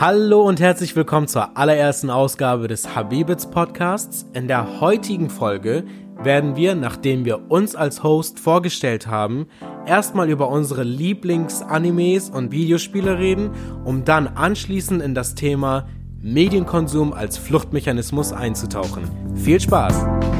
[0.00, 4.26] Hallo und herzlich willkommen zur allerersten Ausgabe des Habibits Podcasts.
[4.32, 5.84] In der heutigen Folge
[6.20, 9.46] werden wir, nachdem wir uns als Host vorgestellt haben,
[9.86, 13.50] erstmal über unsere Lieblingsanimes und Videospiele reden,
[13.84, 15.86] um dann anschließend in das Thema
[16.20, 19.08] Medienkonsum als Fluchtmechanismus einzutauchen.
[19.36, 20.33] Viel Spaß!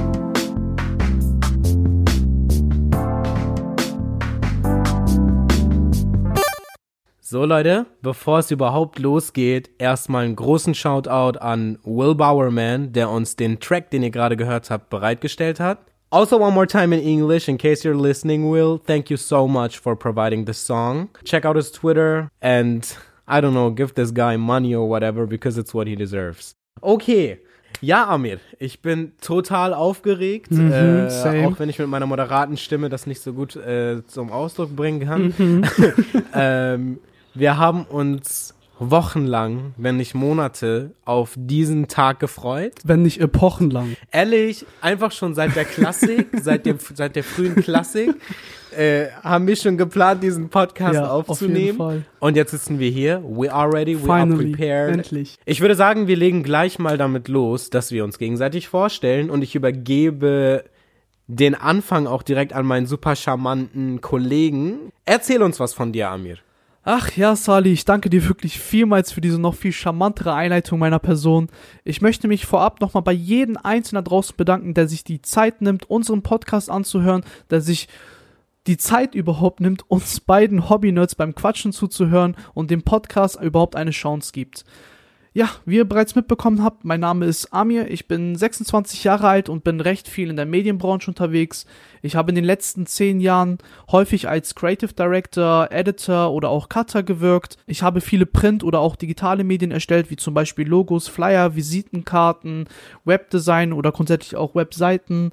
[7.35, 13.35] So Leute, bevor es überhaupt losgeht, erstmal einen großen Shoutout an Will Bowerman, der uns
[13.35, 15.79] den Track, den ihr gerade gehört habt, bereitgestellt hat.
[16.11, 18.79] Also one more time in English in case you're listening, Will.
[18.87, 21.09] Thank you so much for providing the song.
[21.25, 22.87] Check out his Twitter and
[23.27, 26.55] I don't know, give this guy money or whatever because it's what he deserves.
[26.83, 27.41] Okay.
[27.81, 32.89] Ja, Amir, ich bin total aufgeregt, Mhm, äh, auch wenn ich mit meiner moderaten Stimme
[32.91, 35.35] das nicht so gut äh, zum Ausdruck bringen kann.
[35.37, 35.65] Mhm.
[36.33, 36.99] ähm,
[37.35, 42.75] wir haben uns wochenlang, wenn nicht Monate, auf diesen Tag gefreut.
[42.85, 43.97] Wenn nicht epochenlang.
[44.11, 48.15] Ehrlich, einfach schon seit der Klassik, seit, dem, seit der frühen Klassik,
[48.77, 51.79] äh, haben wir schon geplant, diesen Podcast Ja, auf jeden aufzunehmen.
[51.79, 52.05] Fall.
[52.19, 53.23] Und jetzt sitzen wir hier.
[53.25, 54.51] We are ready, we are Finally.
[54.53, 54.95] prepared.
[54.95, 55.37] Endlich.
[55.45, 59.43] Ich würde sagen, wir legen gleich mal damit los, dass wir uns gegenseitig vorstellen und
[59.43, 60.65] ich übergebe
[61.27, 64.93] den Anfang auch direkt an meinen super charmanten Kollegen.
[65.07, 66.39] Erzähl uns was von dir, Amir.
[66.87, 70.99] Ach ja, Sali, ich danke dir wirklich vielmals für diese noch viel charmantere Einleitung meiner
[70.99, 71.49] Person.
[71.83, 75.89] Ich möchte mich vorab nochmal bei jedem Einzelnen draußen bedanken, der sich die Zeit nimmt,
[75.89, 77.89] unseren Podcast anzuhören, der sich
[78.67, 83.91] die Zeit überhaupt nimmt, uns beiden Hobby-Nerds beim Quatschen zuzuhören und dem Podcast überhaupt eine
[83.91, 84.67] Chance gibt.
[85.37, 89.49] Ja, wie ihr bereits mitbekommen habt, mein Name ist Amir, ich bin 26 Jahre alt
[89.49, 91.67] und bin recht viel in der Medienbranche unterwegs.
[92.03, 93.59] Ich habe in den letzten 10 Jahren
[93.91, 97.57] häufig als Creative Director, Editor oder auch Cutter gewirkt.
[97.67, 102.69] Ich habe viele Print- oder auch digitale Medien erstellt, wie zum Beispiel Logos, Flyer, Visitenkarten,
[103.05, 105.33] Webdesign oder grundsätzlich auch Webseiten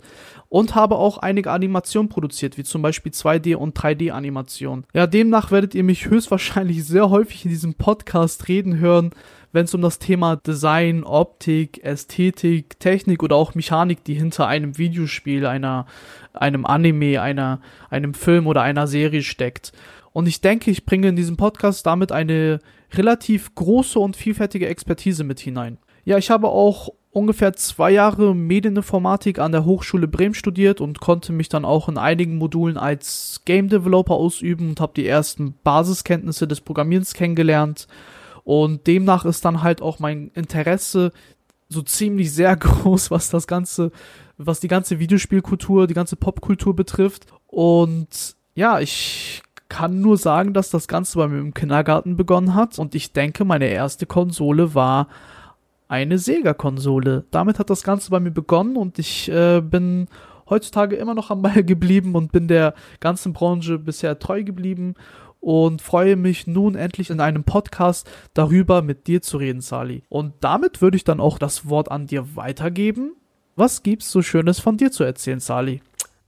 [0.50, 4.86] und habe auch einige Animationen produziert, wie zum Beispiel 2D- und 3D-Animationen.
[4.96, 9.12] Ja, demnach werdet ihr mich höchstwahrscheinlich sehr häufig in diesem Podcast reden hören,
[9.52, 14.78] wenn es um das Thema Design, Optik, Ästhetik, Technik oder auch Mechanik, die hinter einem
[14.78, 15.86] Videospiel, einer,
[16.34, 19.72] einem Anime, einer, einem Film oder einer Serie steckt.
[20.14, 22.60] Und ich denke, ich bringe in diesem Podcast damit eine
[22.94, 25.78] relativ große und vielfältige Expertise mit hinein.
[26.04, 31.34] Ja, ich habe auch ungefähr zwei Jahre Medieninformatik an der Hochschule Bremen studiert und konnte
[31.34, 36.48] mich dann auch in einigen Modulen als Game Developer ausüben und habe die ersten Basiskenntnisse
[36.48, 37.88] des Programmierens kennengelernt.
[38.44, 41.12] Und demnach ist dann halt auch mein Interesse
[41.70, 43.92] so ziemlich sehr groß, was das ganze,
[44.38, 47.26] was die ganze Videospielkultur, die ganze Popkultur betrifft.
[47.48, 52.78] Und ja, ich kann nur sagen, dass das Ganze bei mir im Kindergarten begonnen hat.
[52.78, 55.08] Und ich denke, meine erste Konsole war
[55.88, 57.26] eine Sega-Konsole.
[57.32, 60.08] Damit hat das Ganze bei mir begonnen und ich äh, bin
[60.50, 64.96] heutzutage immer noch am Ball geblieben und bin der ganzen Branche bisher treu geblieben
[65.42, 70.04] und freue mich nun endlich in einem Podcast darüber mit dir zu reden, Sali.
[70.08, 73.16] Und damit würde ich dann auch das Wort an dir weitergeben.
[73.58, 75.82] Was gibt's so Schönes von dir zu erzählen, Sali?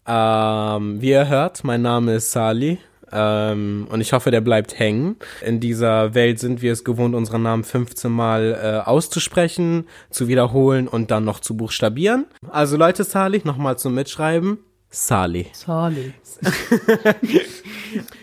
[0.05, 2.79] Ähm, wie ihr hört, mein Name ist Sali.
[3.11, 5.17] Ähm, und ich hoffe, der bleibt hängen.
[5.45, 10.87] In dieser Welt sind wir es gewohnt, unseren Namen 15 Mal äh, auszusprechen, zu wiederholen
[10.87, 12.25] und dann noch zu buchstabieren.
[12.49, 14.57] Also Leute, Sali, nochmal zum Mitschreiben.
[14.93, 15.47] Sali.
[15.53, 16.13] Sali.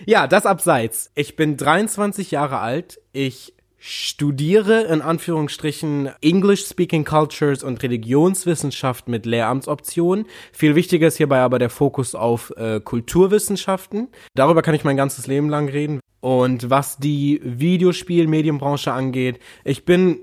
[0.05, 1.11] Ja, das abseits.
[1.15, 3.01] Ich bin 23 Jahre alt.
[3.13, 10.27] Ich studiere in Anführungsstrichen English Speaking Cultures und Religionswissenschaft mit Lehramtsoption.
[10.53, 14.09] Viel wichtiger ist hierbei aber der Fokus auf äh, Kulturwissenschaften.
[14.35, 16.01] Darüber kann ich mein ganzes Leben lang reden.
[16.21, 20.19] Und was die Videospiel-Medienbranche angeht, ich bin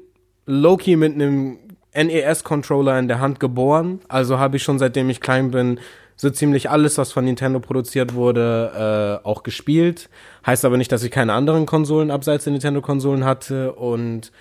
[0.46, 1.60] Loki mit einem
[1.94, 4.02] NES-Controller in der Hand geboren.
[4.08, 5.80] Also habe ich schon seitdem ich klein bin
[6.18, 10.10] so ziemlich alles, was von Nintendo produziert wurde, äh, auch gespielt.
[10.46, 13.74] Heißt aber nicht, dass ich keine anderen Konsolen abseits der Nintendo-Konsolen hatte.
[13.74, 14.32] Und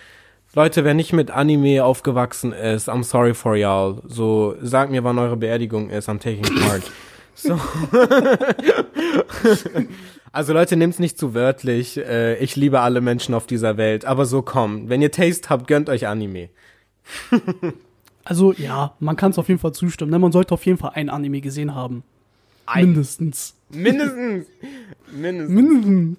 [0.54, 4.00] Leute, wer nicht mit Anime aufgewachsen ist, I'm sorry for y'all.
[4.08, 6.82] So, sagt mir, wann eure Beerdigung ist, I'm taking part.
[7.38, 7.60] So.
[10.32, 11.98] also Leute, nehmt's nicht zu wörtlich.
[11.98, 14.06] Äh, ich liebe alle Menschen auf dieser Welt.
[14.06, 16.48] Aber so komm, wenn ihr Taste habt, gönnt euch Anime.
[18.28, 20.10] Also ja, man kann es auf jeden Fall zustimmen.
[20.10, 20.18] Ne?
[20.18, 22.02] Man sollte auf jeden Fall ein Anime gesehen haben.
[22.66, 23.54] Ein- Mindestens.
[23.70, 24.46] Mindestens.
[25.12, 25.54] Mindestens.
[25.54, 26.18] Mindestens.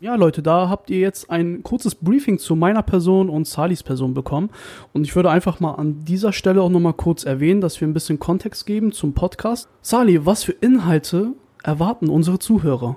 [0.00, 4.14] Ja, Leute, da habt ihr jetzt ein kurzes Briefing zu meiner Person und Salis Person
[4.14, 4.50] bekommen.
[4.92, 7.94] Und ich würde einfach mal an dieser Stelle auch nochmal kurz erwähnen, dass wir ein
[7.94, 9.68] bisschen Kontext geben zum Podcast.
[9.80, 11.32] Sali, was für Inhalte
[11.64, 12.96] erwarten unsere Zuhörer?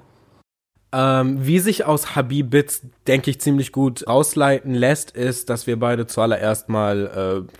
[0.91, 6.07] Ähm, wie sich aus Habib-Bits, denke ich, ziemlich gut ausleiten lässt, ist, dass wir beide
[6.07, 7.51] zuallererst mal äh,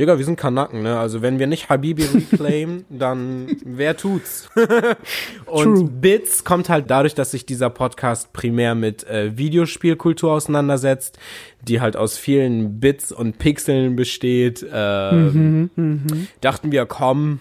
[0.00, 0.98] Digga, wir sind Kanaken, ne?
[0.98, 4.48] Also wenn wir nicht Habibi reclaimen, dann wer tut's?
[5.44, 5.90] und True.
[5.90, 11.18] Bits kommt halt dadurch, dass sich dieser Podcast primär mit äh, Videospielkultur auseinandersetzt,
[11.60, 14.66] die halt aus vielen Bits und Pixeln besteht.
[14.72, 16.16] Äh, mhm, mh.
[16.40, 17.40] Dachten wir, komm,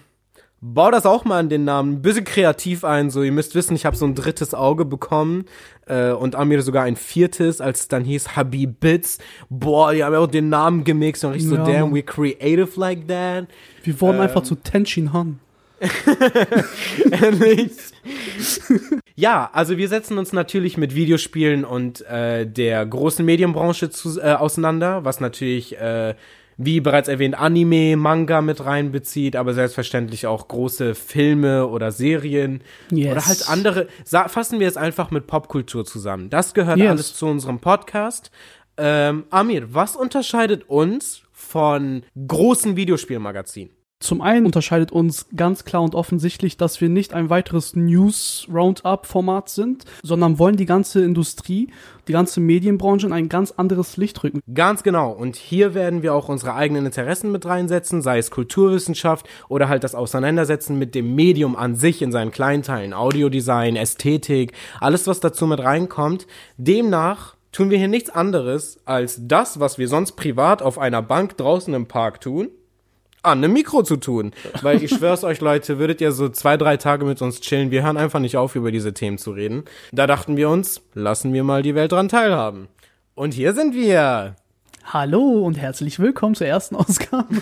[0.61, 3.09] bau das auch mal an den Namen ein bisschen kreativ ein.
[3.09, 5.45] So, ihr müsst wissen, ich habe so ein drittes Auge bekommen
[5.88, 9.19] äh, und Amir sogar ein viertes, als es dann hieß Habib Bits.
[9.50, 11.50] Boah, die haben ja auch den Namen gemixt und ich ja.
[11.50, 13.47] so, damn, we creative like that.
[13.83, 14.21] Wir wurden ähm.
[14.23, 15.39] einfach zu Tenshin Han.
[19.15, 24.33] ja, also wir setzen uns natürlich mit Videospielen und äh, der großen Medienbranche zu, äh,
[24.33, 26.15] auseinander, was natürlich äh,
[26.61, 32.61] wie bereits erwähnt, Anime, Manga mit reinbezieht, aber selbstverständlich auch große Filme oder Serien
[32.91, 33.11] yes.
[33.11, 33.88] oder halt andere.
[34.06, 36.29] Fassen wir es einfach mit Popkultur zusammen.
[36.29, 36.89] Das gehört yes.
[36.89, 38.29] alles zu unserem Podcast.
[38.75, 43.78] Ähm, Amir, was unterscheidet uns von großen Videospielmagazinen?
[44.01, 49.83] Zum einen unterscheidet uns ganz klar und offensichtlich, dass wir nicht ein weiteres News-Roundup-Format sind,
[50.03, 51.67] sondern wollen die ganze Industrie,
[52.07, 54.39] die ganze Medienbranche in ein ganz anderes Licht rücken.
[54.53, 55.11] Ganz genau.
[55.11, 59.83] Und hier werden wir auch unsere eigenen Interessen mit reinsetzen, sei es Kulturwissenschaft oder halt
[59.83, 65.45] das Auseinandersetzen mit dem Medium an sich in seinen Kleinteilen, Audiodesign, Ästhetik, alles, was dazu
[65.45, 66.25] mit reinkommt.
[66.55, 71.35] Demnach tun wir hier nichts anderes als das, was wir sonst privat auf einer Bank
[71.35, 72.47] draußen im Park tun
[73.21, 74.31] an einem Mikro zu tun.
[74.62, 77.83] Weil ich schwör's euch, Leute, würdet ihr so zwei, drei Tage mit uns chillen, wir
[77.83, 79.63] hören einfach nicht auf, über diese Themen zu reden.
[79.92, 82.68] Da dachten wir uns, lassen wir mal die Welt dran teilhaben.
[83.16, 84.36] Und hier sind wir.
[84.86, 87.27] Hallo und herzlich willkommen zur ersten Ausgabe.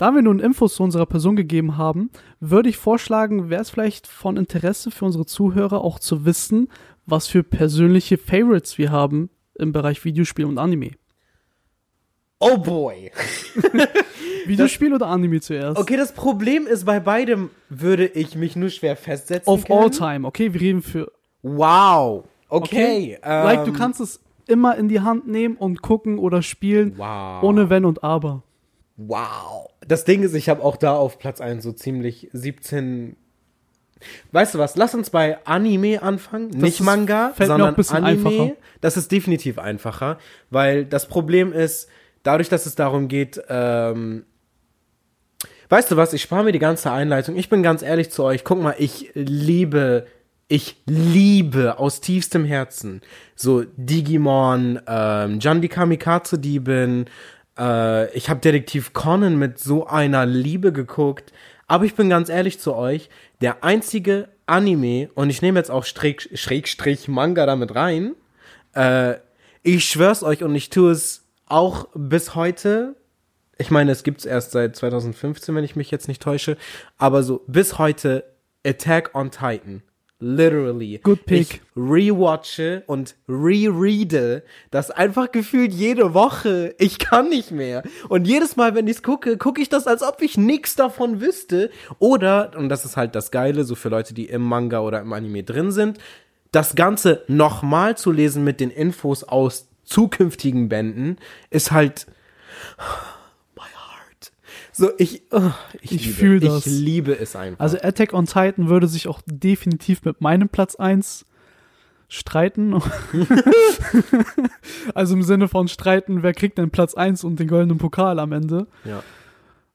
[0.00, 4.06] Da wir nun Infos zu unserer Person gegeben haben, würde ich vorschlagen, wäre es vielleicht
[4.06, 6.68] von Interesse für unsere Zuhörer auch zu wissen,
[7.04, 10.92] was für persönliche Favorites wir haben im Bereich Videospiel und Anime.
[12.40, 13.10] Oh boy.
[14.46, 15.78] Videospiel oder Anime zuerst?
[15.78, 19.52] Okay, das Problem ist, bei beidem würde ich mich nur schwer festsetzen.
[19.52, 19.78] Of können.
[19.78, 20.52] all time, okay?
[20.52, 21.10] Wir reden für.
[21.42, 22.24] Wow.
[22.48, 23.18] Okay.
[23.18, 23.18] okay?
[23.22, 26.94] Ähm, like, du kannst es immer in die Hand nehmen und gucken oder spielen.
[26.96, 27.42] Wow.
[27.42, 28.42] Ohne Wenn und Aber.
[28.96, 29.70] Wow.
[29.86, 33.16] Das Ding ist, ich habe auch da auf Platz 1 so ziemlich 17
[34.30, 34.76] Weißt du was?
[34.76, 38.28] Lass uns bei Anime anfangen, das nicht Manga, sondern Anime.
[38.28, 38.56] Einfacher.
[38.80, 40.18] Das ist definitiv einfacher,
[40.50, 41.88] weil das Problem ist,
[42.22, 44.24] dadurch, dass es darum geht, ähm,
[45.68, 47.36] weißt du was, ich spare mir die ganze Einleitung.
[47.36, 48.44] Ich bin ganz ehrlich zu euch.
[48.44, 50.06] Guck mal, ich liebe,
[50.48, 53.02] ich liebe aus tiefstem Herzen
[53.34, 57.06] so Digimon, ähm, Jan die Kamikaze-Diebin.
[57.58, 61.32] Äh, ich habe Detektiv Conan mit so einer Liebe geguckt.
[61.66, 63.10] Aber ich bin ganz ehrlich zu euch,
[63.42, 68.14] der einzige Anime, und ich nehme jetzt auch Schräg, Schrägstrich Manga damit rein,
[68.74, 69.16] äh,
[69.62, 72.96] ich schwör's euch und ich tue es auch bis heute,
[73.58, 76.56] ich meine, es gibt's erst seit 2015, wenn ich mich jetzt nicht täusche,
[76.96, 78.24] aber so bis heute
[78.64, 79.82] Attack on Titan.
[80.20, 80.98] Literally.
[81.00, 81.40] Good pick.
[81.40, 84.42] Ich rewatche und rereade
[84.72, 86.74] das einfach gefühlt jede Woche.
[86.78, 87.84] Ich kann nicht mehr.
[88.08, 91.70] Und jedes Mal, wenn ich's gucke, gucke ich das, als ob ich nichts davon wüsste.
[92.00, 95.12] Oder, und das ist halt das Geile, so für Leute, die im Manga oder im
[95.12, 95.98] Anime drin sind,
[96.50, 101.16] das Ganze nochmal zu lesen mit den Infos aus zukünftigen Bänden
[101.50, 102.06] ist halt
[103.56, 104.32] my heart.
[104.72, 106.66] So, ich, oh, ich, ich fühle das.
[106.66, 107.60] Ich liebe es einfach.
[107.60, 111.24] Also Attack on Titan würde sich auch definitiv mit meinem Platz 1
[112.08, 112.74] streiten.
[114.94, 118.32] also im Sinne von streiten, wer kriegt denn Platz 1 und den goldenen Pokal am
[118.32, 118.66] Ende.
[118.84, 119.02] Ja.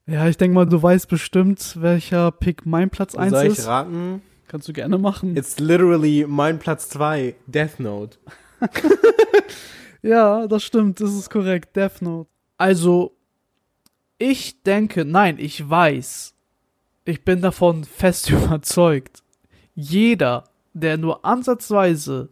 [0.05, 3.39] Ja, ich denke mal, du weißt bestimmt, welcher Pick mein Platz 1 ist.
[3.39, 4.21] Soll ich raten?
[4.49, 5.37] Kannst du gerne machen.
[5.37, 8.17] It's literally mein Platz 2, Death Note.
[10.03, 11.75] Ja, das stimmt, das ist korrekt.
[11.75, 12.29] Death Note.
[12.57, 13.15] Also,
[14.17, 16.35] ich denke, nein, ich weiß,
[17.05, 19.23] ich bin davon fest überzeugt.
[19.73, 20.43] Jeder,
[20.73, 22.29] der nur ansatzweise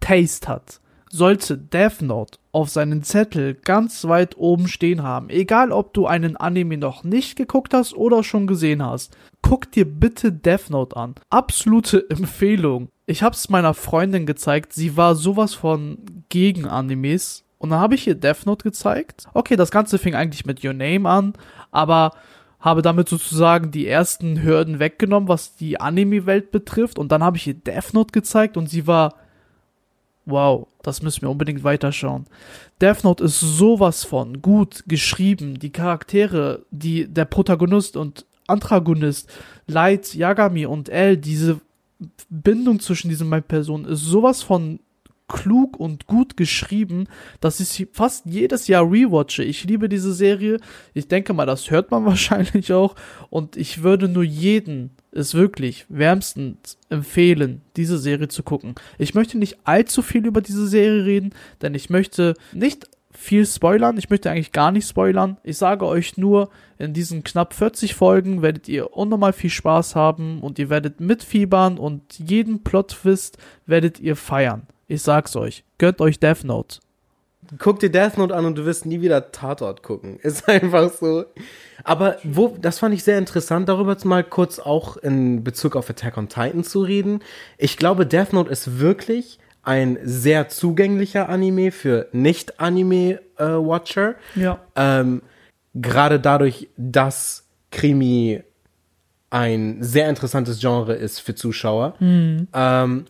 [0.00, 5.28] Taste hat, sollte Death Note auf seinen Zettel ganz weit oben stehen haben.
[5.28, 9.16] Egal, ob du einen Anime noch nicht geguckt hast oder schon gesehen hast.
[9.42, 11.14] Guck dir bitte Death Note an.
[11.28, 12.88] Absolute Empfehlung.
[13.06, 14.72] Ich hab's meiner Freundin gezeigt.
[14.72, 15.98] Sie war sowas von
[16.28, 17.44] gegen Animes.
[17.58, 19.26] Und dann habe ich ihr Death Note gezeigt.
[19.32, 21.32] Okay, das Ganze fing eigentlich mit Your Name an,
[21.70, 22.12] aber
[22.60, 26.98] habe damit sozusagen die ersten Hürden weggenommen, was die Anime-Welt betrifft.
[26.98, 29.14] Und dann habe ich ihr Death Note gezeigt und sie war
[30.26, 32.26] wow, das müssen wir unbedingt weiterschauen.
[32.80, 39.30] Death Note ist sowas von gut geschrieben, die Charaktere, die der Protagonist und Antagonist,
[39.66, 41.60] Light, Yagami und L, diese
[42.28, 44.80] Bindung zwischen diesen beiden Personen ist sowas von
[45.28, 47.08] klug und gut geschrieben,
[47.40, 49.42] dass ich sie fast jedes Jahr rewatche.
[49.42, 50.58] Ich liebe diese Serie.
[50.94, 52.94] Ich denke mal, das hört man wahrscheinlich auch.
[53.30, 58.74] Und ich würde nur jeden es wirklich wärmstens empfehlen, diese Serie zu gucken.
[58.98, 61.30] Ich möchte nicht allzu viel über diese Serie reden,
[61.62, 63.96] denn ich möchte nicht viel spoilern.
[63.98, 65.38] Ich möchte eigentlich gar nicht spoilern.
[65.42, 70.40] Ich sage euch nur, in diesen knapp 40 Folgen werdet ihr unnormal viel Spaß haben
[70.40, 74.66] und ihr werdet mitfiebern und jeden Plot-Twist werdet ihr feiern.
[74.86, 75.64] Ich sag's euch.
[75.78, 76.78] Gönnt euch Death Note.
[77.58, 80.18] Guck dir Death Note an und du wirst nie wieder Tatort gucken.
[80.22, 81.24] Ist einfach so.
[81.84, 86.16] Aber wo, das fand ich sehr interessant, darüber mal kurz auch in Bezug auf Attack
[86.16, 87.20] on Titan zu reden.
[87.58, 94.14] Ich glaube, Death Note ist wirklich ein sehr zugänglicher Anime für Nicht-Anime-Watcher.
[94.36, 94.60] Äh, ja.
[94.76, 95.22] Ähm,
[95.74, 98.42] Gerade dadurch, dass Krimi
[99.28, 101.94] ein sehr interessantes Genre ist für Zuschauer.
[101.98, 102.48] Mhm.
[102.54, 103.04] Ähm,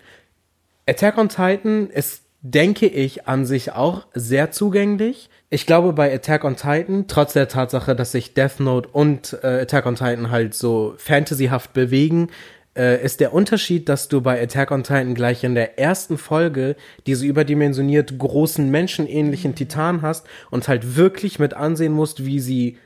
[0.89, 5.29] Attack on Titan ist, denke ich, an sich auch sehr zugänglich.
[5.51, 9.61] Ich glaube, bei Attack on Titan, trotz der Tatsache, dass sich Death Note und äh,
[9.61, 12.29] Attack on Titan halt so fantasyhaft bewegen,
[12.77, 16.77] äh, ist der Unterschied, dass du bei Attack on Titan gleich in der ersten Folge
[17.07, 22.79] diese überdimensioniert großen menschenähnlichen Titan hast und halt wirklich mit ansehen musst, wie sie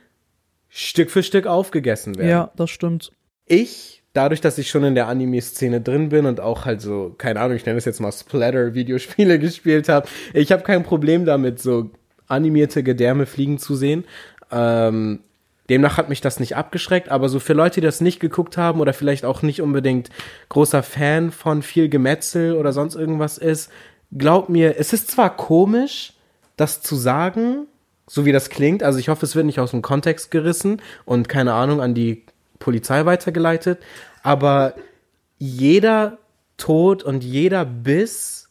[0.69, 2.29] Stück für Stück aufgegessen werden.
[2.29, 3.11] Ja, das stimmt.
[3.45, 7.39] Ich dadurch, dass ich schon in der Anime-Szene drin bin und auch halt so, keine
[7.39, 11.91] Ahnung, ich nenne es jetzt mal Splatter-Videospiele gespielt habe, ich habe kein Problem damit, so
[12.27, 14.05] animierte Gedärme fliegen zu sehen.
[14.51, 15.19] Ähm,
[15.71, 18.81] demnach hat mich das nicht abgeschreckt, aber so für Leute, die das nicht geguckt haben
[18.81, 20.09] oder vielleicht auch nicht unbedingt
[20.49, 23.71] großer Fan von viel Gemetzel oder sonst irgendwas ist,
[24.11, 26.13] glaub mir, es ist zwar komisch,
[26.57, 27.67] das zu sagen,
[28.05, 31.29] so wie das klingt, also ich hoffe, es wird nicht aus dem Kontext gerissen und
[31.29, 32.25] keine Ahnung an die
[32.59, 33.79] Polizei weitergeleitet,
[34.23, 34.75] aber
[35.37, 36.17] jeder
[36.57, 38.49] Tod und jeder Biss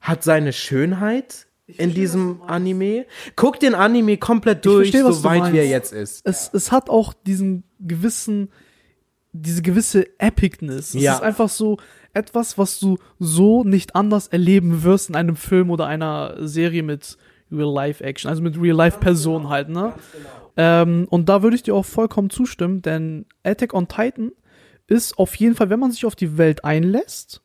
[0.00, 3.06] hat seine Schönheit in diesem Anime.
[3.36, 6.22] Guck den Anime komplett durch, verstehe, so weit wie er jetzt ist.
[6.24, 8.48] Es, es hat auch diesen gewissen,
[9.32, 10.94] diese gewisse Epicness.
[10.94, 11.14] Es ja.
[11.14, 11.78] ist einfach so
[12.14, 17.18] etwas, was du so nicht anders erleben wirst in einem Film oder einer Serie mit
[17.52, 19.94] Real-Life-Action, also mit Real-Life-Personen halt, ne?
[20.12, 20.28] Genau.
[20.56, 24.32] Ähm, und da würde ich dir auch vollkommen zustimmen, denn Attack on Titan
[24.86, 27.42] ist auf jeden Fall, wenn man sich auf die Welt einlässt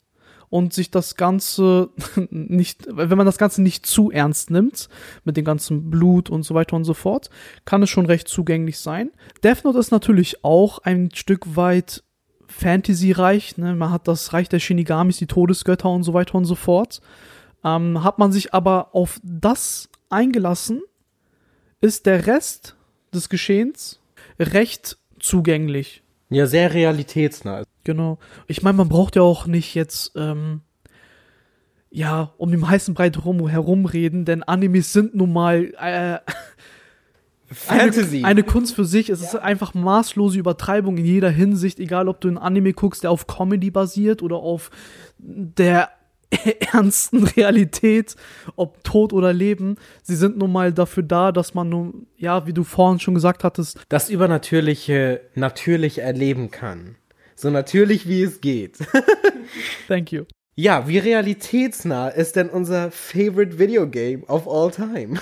[0.54, 1.90] und sich das Ganze
[2.30, 4.88] nicht, wenn man das Ganze nicht zu ernst nimmt,
[5.24, 7.32] mit dem ganzen Blut und so weiter und so fort,
[7.66, 9.10] kann es schon recht zugänglich sein.
[9.44, 12.04] Death Note ist natürlich auch ein Stück weit
[12.46, 13.74] Fantasy-reich, ne?
[13.74, 17.02] man hat das Reich der Shinigamis, die Todesgötter und so weiter und so fort.
[17.64, 20.84] Ähm, hat man sich aber auf das eingelassen,
[21.82, 22.76] ist der Rest
[23.12, 24.02] des Geschehens
[24.38, 26.03] recht zugänglich.
[26.34, 27.64] Ja, sehr realitätsnah.
[27.84, 28.18] Genau.
[28.48, 30.62] Ich meine, man braucht ja auch nicht jetzt, ähm,
[31.90, 36.20] ja, um den heißen Brei drum herumreden, denn Animes sind nun mal äh,
[37.54, 38.20] Fantasy.
[38.20, 39.10] Eine, eine, Kunst für sich.
[39.10, 39.28] Es ja.
[39.28, 43.28] ist einfach maßlose Übertreibung in jeder Hinsicht, egal ob du einen Anime guckst, der auf
[43.28, 44.72] Comedy basiert oder auf
[45.20, 45.90] der
[46.72, 48.16] ernsten Realität,
[48.56, 49.78] ob Tod oder Leben.
[50.02, 53.44] Sie sind nun mal dafür da, dass man nun, ja, wie du vorhin schon gesagt
[53.44, 56.96] hattest, das Übernatürliche natürlich erleben kann.
[57.36, 58.78] So natürlich wie es geht.
[59.88, 60.26] Thank you.
[60.56, 65.20] Ja, wie realitätsnah ist denn unser favorite Video Game of all time?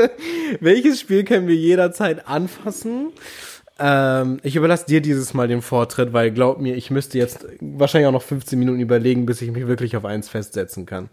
[0.60, 3.10] Welches Spiel können wir jederzeit anfassen?
[3.78, 8.08] Ähm, ich überlasse dir dieses Mal den Vortritt, weil glaub mir, ich müsste jetzt wahrscheinlich
[8.08, 11.08] auch noch 15 Minuten überlegen, bis ich mich wirklich auf eins festsetzen kann.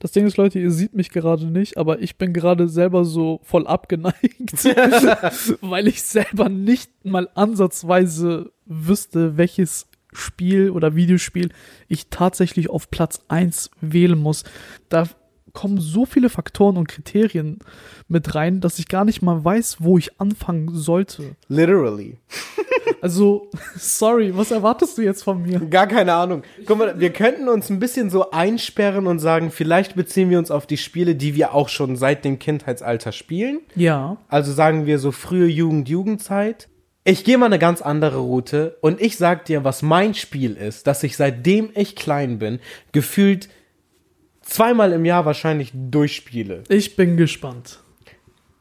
[0.00, 3.40] Das Ding ist, Leute, ihr seht mich gerade nicht, aber ich bin gerade selber so
[3.42, 4.64] voll abgeneigt,
[5.60, 11.50] weil ich selber nicht mal ansatzweise wüsste, welches Spiel oder Videospiel
[11.88, 14.44] ich tatsächlich auf Platz 1 wählen muss.
[14.88, 15.08] Da
[15.58, 17.58] kommen so viele Faktoren und Kriterien
[18.06, 21.34] mit rein, dass ich gar nicht mal weiß, wo ich anfangen sollte.
[21.48, 22.16] Literally.
[23.00, 25.60] Also, sorry, was erwartest du jetzt von mir?
[25.60, 26.42] Gar keine Ahnung.
[26.66, 30.50] Guck mal, wir könnten uns ein bisschen so einsperren und sagen, vielleicht beziehen wir uns
[30.50, 33.60] auf die Spiele, die wir auch schon seit dem Kindheitsalter spielen.
[33.76, 34.16] Ja.
[34.28, 36.68] Also sagen wir so frühe Jugend, Jugendzeit.
[37.04, 40.88] Ich gehe mal eine ganz andere Route und ich sag dir, was mein Spiel ist,
[40.88, 42.58] dass ich seitdem ich klein bin,
[42.92, 43.48] gefühlt
[44.48, 46.64] zweimal im Jahr wahrscheinlich durchspiele.
[46.68, 47.80] Ich bin gespannt.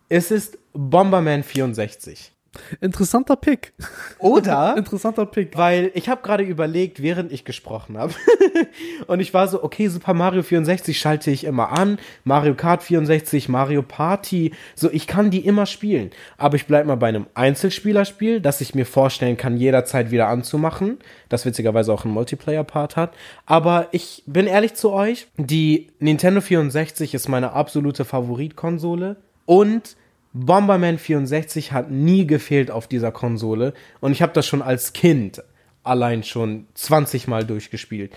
[0.10, 2.32] Es ist Bomberman 64.
[2.81, 3.73] Interessanter Pick.
[4.19, 4.75] Oder?
[4.77, 5.57] Interessanter Pick.
[5.57, 8.13] Weil ich habe gerade überlegt, während ich gesprochen habe.
[9.07, 11.99] und ich war so, okay, Super Mario 64 schalte ich immer an.
[12.23, 14.53] Mario Kart 64, Mario Party.
[14.75, 16.11] So, ich kann die immer spielen.
[16.37, 20.97] Aber ich bleib mal bei einem Einzelspielerspiel, das ich mir vorstellen kann, jederzeit wieder anzumachen.
[21.29, 23.13] Das witzigerweise auch einen Multiplayer-Part hat.
[23.45, 29.17] Aber ich bin ehrlich zu euch, die Nintendo 64 ist meine absolute Favoritkonsole.
[29.45, 29.95] Und
[30.34, 35.43] Bomberman 64 hat nie gefehlt auf dieser Konsole und ich habe das schon als Kind
[35.84, 38.13] allein schon 20 Mal durchgespielt.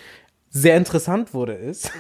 [0.50, 1.90] Sehr interessant wurde es,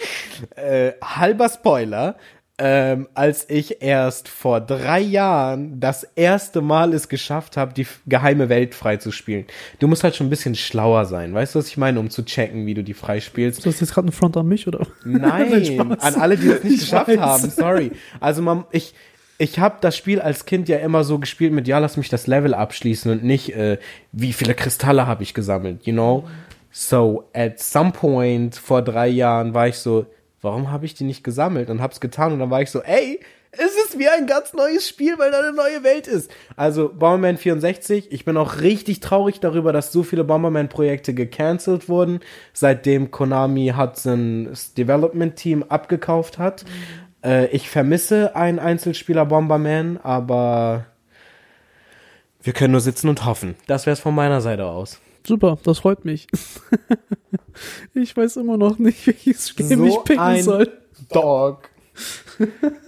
[0.56, 2.16] äh, halber Spoiler,
[2.60, 8.48] ähm, als ich erst vor drei Jahren das erste Mal es geschafft habe, die geheime
[8.48, 9.44] Welt freizuspielen.
[9.78, 12.24] Du musst halt schon ein bisschen schlauer sein, weißt du, was ich meine, um zu
[12.24, 13.64] checken, wie du die freispielst.
[13.64, 14.86] Du hast jetzt gerade einen Front an mich, oder?
[15.04, 17.18] Nein, an alle, die es nicht ich geschafft weiß.
[17.18, 17.92] haben, sorry.
[18.18, 18.92] Also man, ich,
[19.38, 22.26] ich habe das Spiel als Kind ja immer so gespielt mit, ja, lass mich das
[22.26, 23.78] Level abschließen und nicht, äh,
[24.12, 26.28] wie viele Kristalle habe ich gesammelt, you know?
[26.70, 30.06] So, at some point vor drei Jahren war ich so,
[30.42, 33.20] warum habe ich die nicht gesammelt und hab's getan und dann war ich so, ey,
[33.52, 36.30] es ist wie ein ganz neues Spiel, weil da eine neue Welt ist.
[36.56, 42.20] Also Bomberman 64, ich bin auch richtig traurig darüber, dass so viele Bomberman-Projekte gecancelt wurden,
[42.52, 46.64] seitdem Konami Hudson's Development Team abgekauft hat.
[46.64, 47.07] Mhm.
[47.24, 50.86] Äh, ich vermisse einen Einzelspieler Bomberman, aber
[52.42, 53.56] wir können nur sitzen und hoffen.
[53.66, 55.00] Das wäre es von meiner Seite aus.
[55.26, 56.26] Super, das freut mich.
[57.94, 60.72] ich weiß immer noch nicht, welches Spiel so ich picken ein soll.
[61.10, 61.70] Dog.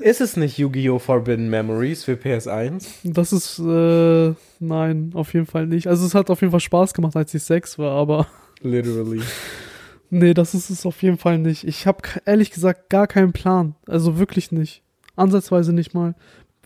[0.00, 1.00] ist es nicht Yu-Gi-Oh!
[1.00, 2.87] Forbidden Memories für PS1?
[3.02, 5.88] Das ist, äh, nein, auf jeden Fall nicht.
[5.88, 8.28] Also es hat auf jeden Fall Spaß gemacht, als ich sechs war, aber.
[8.62, 9.22] Literally.
[10.10, 11.64] Nee, das ist es auf jeden Fall nicht.
[11.64, 13.76] Ich habe ehrlich gesagt gar keinen Plan.
[13.86, 14.82] Also wirklich nicht.
[15.14, 16.14] Ansatzweise nicht mal.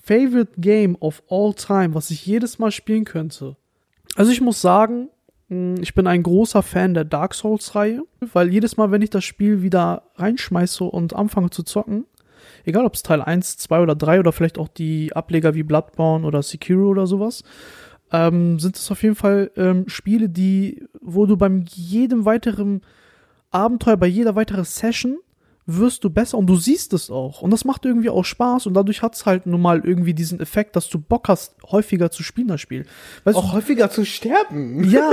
[0.02, 3.56] Favorite Game of all time, was ich jedes Mal spielen könnte.
[4.16, 5.08] Also ich muss sagen,
[5.48, 9.24] hm, ich bin ein großer Fan der Dark Souls-Reihe, weil jedes Mal, wenn ich das
[9.24, 12.06] Spiel wieder reinschmeiße und anfange zu zocken,
[12.64, 16.26] egal ob es Teil 1, 2 oder 3 oder vielleicht auch die Ableger wie Bloodborne
[16.26, 17.42] oder Sekiro oder sowas,
[18.12, 22.82] ähm, sind es auf jeden Fall ähm, Spiele, die, wo du beim jedem weiteren
[23.54, 25.18] Abenteuer, bei jeder weiteren Session
[25.66, 27.40] wirst du besser und du siehst es auch.
[27.40, 30.40] Und das macht irgendwie auch Spaß und dadurch hat es halt nun mal irgendwie diesen
[30.40, 32.84] Effekt, dass du Bock hast, häufiger zu spielen, das Spiel.
[33.24, 34.84] Weißt auch du, häufiger zu sterben.
[34.84, 35.10] Ja.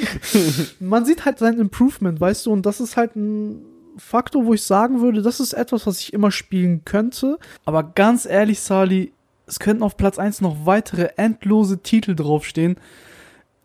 [0.80, 3.62] Man sieht halt sein Improvement, weißt du, und das ist halt ein
[3.96, 7.38] Faktor, wo ich sagen würde, das ist etwas, was ich immer spielen könnte.
[7.64, 9.12] Aber ganz ehrlich, Sali,
[9.46, 12.76] es könnten auf Platz 1 noch weitere endlose Titel draufstehen.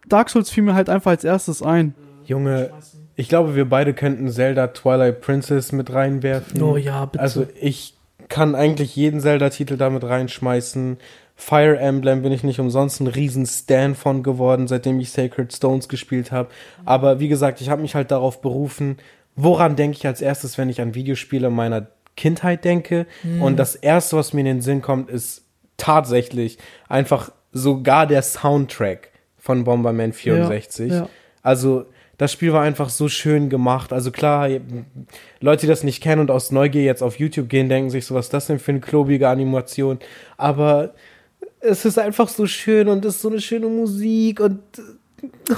[0.08, 1.96] Dark Souls fiel mir halt einfach als erstes ein.
[2.26, 2.72] Junge,
[3.15, 6.62] ich glaube, wir beide könnten Zelda Twilight Princess mit reinwerfen.
[6.62, 7.21] Oh ja, bitte.
[7.21, 7.95] Also ich
[8.28, 10.97] kann eigentlich jeden Zelda-Titel damit reinschmeißen.
[11.36, 15.89] Fire Emblem bin ich nicht umsonst ein riesen Stan von geworden, seitdem ich Sacred Stones
[15.89, 16.49] gespielt habe.
[16.86, 18.97] Aber wie gesagt, ich habe mich halt darauf berufen,
[19.36, 23.06] woran denke ich als erstes, wenn ich an Videospiele meiner Kindheit denke.
[23.23, 23.41] Mhm.
[23.41, 25.43] Und das erste, was mir in den Sinn kommt, ist
[25.78, 30.89] tatsächlich einfach sogar der Soundtrack von Bomberman 64.
[30.89, 31.10] Ja, ja.
[31.41, 31.86] Also
[32.17, 33.91] das Spiel war einfach so schön gemacht.
[33.91, 34.49] Also klar,
[35.39, 38.15] Leute, die das nicht kennen und aus Neugier jetzt auf YouTube gehen, denken sich so,
[38.15, 39.99] was ist das denn für eine klobige Animation?
[40.38, 40.93] Aber
[41.60, 44.60] es ist einfach so schön und es ist so eine schöne Musik und
[45.51, 45.56] oh,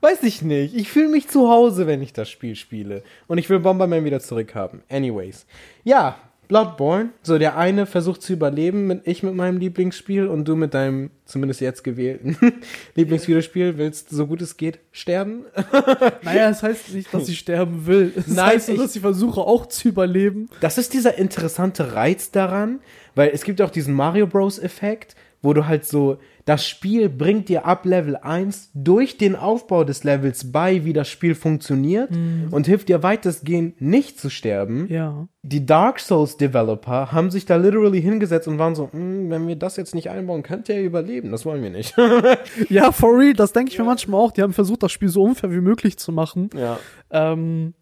[0.00, 0.74] weiß ich nicht.
[0.74, 3.02] Ich fühle mich zu Hause, wenn ich das Spiel spiele.
[3.26, 4.82] Und ich will Bomberman wieder zurückhaben.
[4.88, 5.46] Anyways.
[5.84, 6.16] Ja,
[6.48, 10.74] Bloodborne, so der eine versucht zu überleben, mit, ich mit meinem Lieblingsspiel und du mit
[10.74, 12.36] deinem, zumindest jetzt gewählten,
[12.94, 15.44] Lieblingsvideospiel, willst, so gut es geht, sterben.
[16.22, 18.12] naja, es das heißt nicht, dass ich sterben will.
[18.16, 20.48] Es Nein, heißt nur, dass ich versuche auch zu überleben.
[20.60, 22.80] Das ist dieser interessante Reiz daran,
[23.14, 24.58] weil es gibt auch diesen Mario Bros.
[24.58, 29.84] Effekt, wo du halt so, das Spiel bringt dir ab Level 1 durch den Aufbau
[29.84, 32.48] des Levels bei, wie das Spiel funktioniert mhm.
[32.50, 34.86] und hilft dir weitestgehend nicht zu sterben.
[34.88, 35.28] Ja.
[35.42, 39.56] Die Dark Souls Developer haben sich da literally hingesetzt und waren so, hm, wenn wir
[39.56, 41.30] das jetzt nicht einbauen, könnte er überleben.
[41.30, 41.94] Das wollen wir nicht.
[42.68, 43.84] ja, for real, das denke ich ja.
[43.84, 44.32] mir manchmal auch.
[44.32, 46.50] Die haben versucht, das Spiel so unfair wie möglich zu machen.
[46.54, 46.78] Ja.
[47.10, 47.74] Ähm,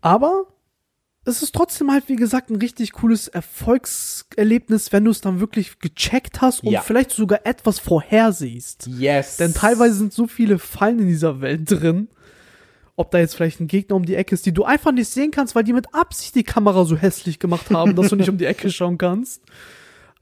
[0.00, 0.46] aber
[1.26, 5.80] es ist trotzdem halt, wie gesagt, ein richtig cooles Erfolgserlebnis, wenn du es dann wirklich
[5.80, 6.80] gecheckt hast und ja.
[6.80, 8.88] vielleicht sogar etwas vorhersiehst.
[8.98, 9.36] Yes.
[9.36, 12.08] Denn teilweise sind so viele Fallen in dieser Welt drin.
[12.94, 15.30] Ob da jetzt vielleicht ein Gegner um die Ecke ist, die du einfach nicht sehen
[15.30, 18.38] kannst, weil die mit Absicht die Kamera so hässlich gemacht haben, dass du nicht um
[18.38, 19.42] die Ecke schauen kannst.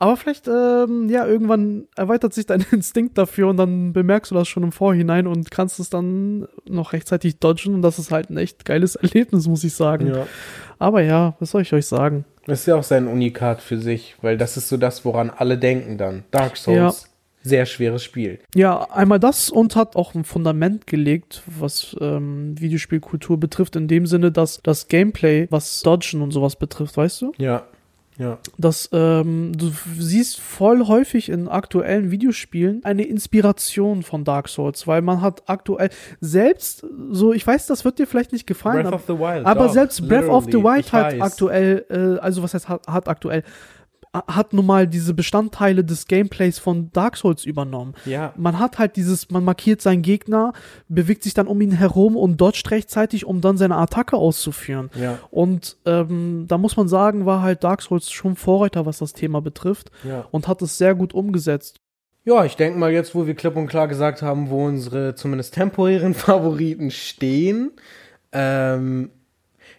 [0.05, 4.49] Aber vielleicht, ähm, ja, irgendwann erweitert sich dein Instinkt dafür und dann bemerkst du das
[4.49, 8.37] schon im Vorhinein und kannst es dann noch rechtzeitig dodgen und das ist halt ein
[8.37, 10.09] echt geiles Erlebnis, muss ich sagen.
[10.09, 10.27] Ja.
[10.79, 12.27] Aber ja, was soll ich euch sagen?
[12.45, 15.57] Das ist ja auch sein Unikat für sich, weil das ist so das, woran alle
[15.57, 16.25] denken dann.
[16.31, 16.77] Dark Souls.
[16.77, 17.09] Ja.
[17.43, 18.41] Sehr schweres Spiel.
[18.55, 24.05] Ja, einmal das und hat auch ein Fundament gelegt, was ähm, Videospielkultur betrifft, in dem
[24.05, 27.33] Sinne, dass das Gameplay, was Dodgen und sowas betrifft, weißt du?
[27.39, 27.65] Ja.
[28.17, 28.39] Ja.
[28.59, 35.03] Das, ähm, du siehst voll häufig in aktuellen Videospielen eine Inspiration von Dark Souls, weil
[35.03, 38.97] man hat aktuell selbst so, ich weiß, das wird dir vielleicht nicht gefallen, Breath aber,
[38.97, 42.69] of the Wild, aber selbst Breath of the Wild hat aktuell, äh, also was heißt
[42.69, 43.43] hat, hat aktuell,
[44.15, 47.95] hat nun mal diese Bestandteile des Gameplays von Dark Souls übernommen.
[48.05, 48.33] Ja.
[48.37, 50.53] Man hat halt dieses, man markiert seinen Gegner,
[50.89, 54.91] bewegt sich dann um ihn herum und dodgt rechtzeitig, um dann seine Attacke auszuführen.
[54.95, 55.19] Ja.
[55.31, 59.41] Und ähm, da muss man sagen, war halt Dark Souls schon Vorreiter, was das Thema
[59.41, 60.27] betrifft Ja.
[60.31, 61.81] und hat es sehr gut umgesetzt.
[62.25, 65.55] Ja, ich denke mal jetzt, wo wir klipp und klar gesagt haben, wo unsere zumindest
[65.55, 67.73] temporären Favoriten stehen.
[68.33, 69.11] Ähm,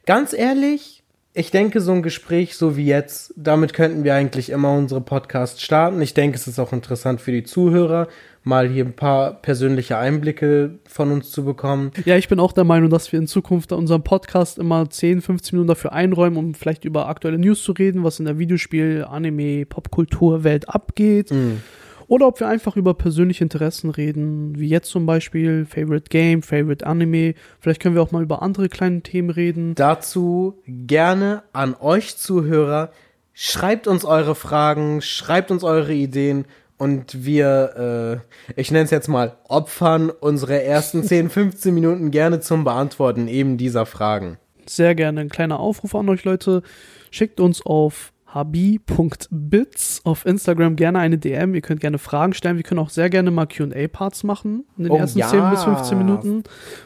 [0.05, 1.03] ganz ehrlich,
[1.35, 5.61] ich denke, so ein Gespräch so wie jetzt, damit könnten wir eigentlich immer unsere Podcasts
[5.61, 6.01] starten.
[6.01, 8.07] Ich denke, es ist auch interessant für die Zuhörer,
[8.43, 11.91] mal hier ein paar persönliche Einblicke von uns zu bekommen.
[12.05, 15.57] Ja, ich bin auch der Meinung, dass wir in Zukunft unseren Podcast immer 10, 15
[15.57, 19.65] Minuten dafür einräumen, um vielleicht über aktuelle News zu reden, was in der Videospiel-, Anime-,
[19.65, 21.31] Popkulturwelt abgeht.
[21.31, 21.61] Mhm.
[22.07, 26.85] Oder ob wir einfach über persönliche Interessen reden, wie jetzt zum Beispiel Favorite Game, Favorite
[26.85, 27.33] Anime.
[27.59, 29.75] Vielleicht können wir auch mal über andere kleine Themen reden.
[29.75, 32.91] Dazu gerne an euch Zuhörer.
[33.33, 36.45] Schreibt uns eure Fragen, schreibt uns eure Ideen
[36.77, 38.21] und wir,
[38.55, 43.27] äh, ich nenne es jetzt mal, opfern unsere ersten 10, 15 Minuten gerne zum Beantworten
[43.27, 44.37] eben dieser Fragen.
[44.67, 46.63] Sehr gerne ein kleiner Aufruf an euch Leute.
[47.11, 51.55] Schickt uns auf habi.bits auf Instagram gerne eine DM.
[51.55, 52.57] Ihr könnt gerne Fragen stellen.
[52.57, 55.29] Wir können auch sehr gerne mal QA-Parts machen in den Oh ersten ja.
[55.29, 56.43] 10 bis 15 Minuten,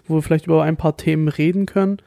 [0.08, 1.98] wo wir vielleicht über ein paar Themen reden können.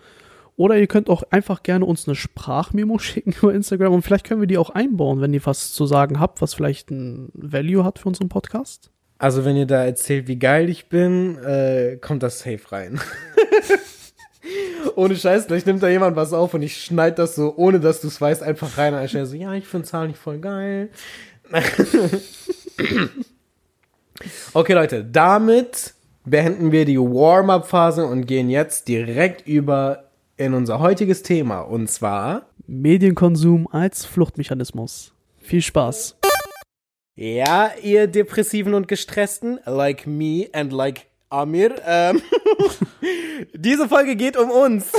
[0.56, 4.40] Oder ihr könnt auch einfach gerne uns eine Sprachmemo schicken über Instagram und vielleicht können
[4.40, 7.98] wir die auch einbauen, wenn ihr was zu sagen habt, was vielleicht ein Value hat
[7.98, 8.90] für unseren Podcast.
[9.18, 13.00] Also wenn ihr da erzählt, wie geil ich bin, äh, kommt das safe rein.
[14.96, 18.00] Ohne Scheiß, gleich nimmt da jemand was auf und ich schneid das so, ohne dass
[18.00, 18.94] du es weißt, einfach rein.
[18.94, 20.90] Und ich so, ja, ich finde Zahlen nicht voll geil.
[24.52, 31.22] okay, Leute, damit beenden wir die Warm-up-Phase und gehen jetzt direkt über in unser heutiges
[31.22, 31.60] Thema.
[31.60, 35.12] Und zwar, Medienkonsum als Fluchtmechanismus.
[35.38, 36.16] Viel Spaß.
[37.16, 42.20] ja, ihr Depressiven und Gestressten, like me and like Amir, ähm,
[43.54, 44.92] diese Folge geht um uns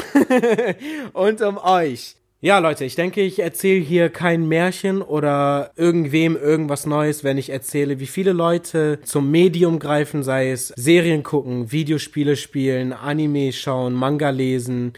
[1.14, 2.16] und um euch.
[2.42, 7.52] Ja, Leute, ich denke, ich erzähle hier kein Märchen oder irgendwem irgendwas Neues, wenn ich
[7.52, 13.94] erzähle, wie viele Leute zum Medium greifen, sei es Serien gucken, Videospiele spielen, Anime schauen,
[13.94, 14.92] Manga lesen,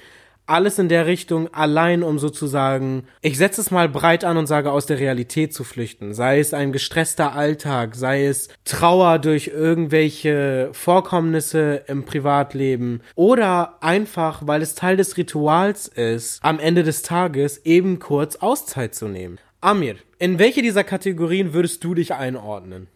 [0.47, 4.71] alles in der Richtung, allein um sozusagen, ich setze es mal breit an und sage,
[4.71, 6.13] aus der Realität zu flüchten.
[6.13, 14.45] Sei es ein gestresster Alltag, sei es Trauer durch irgendwelche Vorkommnisse im Privatleben oder einfach,
[14.45, 19.39] weil es Teil des Rituals ist, am Ende des Tages eben kurz Auszeit zu nehmen.
[19.62, 22.88] Amir, in welche dieser Kategorien würdest du dich einordnen?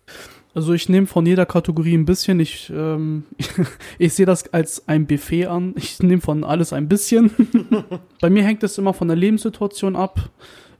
[0.59, 2.41] Also ich nehme von jeder Kategorie ein bisschen.
[2.41, 3.23] Ich, ähm,
[3.97, 5.73] ich sehe das als ein Buffet an.
[5.77, 7.31] Ich nehme von alles ein bisschen.
[8.19, 10.29] Bei mir hängt es immer von der Lebenssituation ab.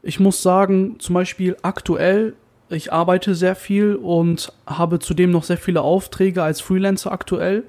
[0.03, 2.33] Ich muss sagen, zum Beispiel aktuell,
[2.69, 7.63] ich arbeite sehr viel und habe zudem noch sehr viele Aufträge als Freelancer aktuell.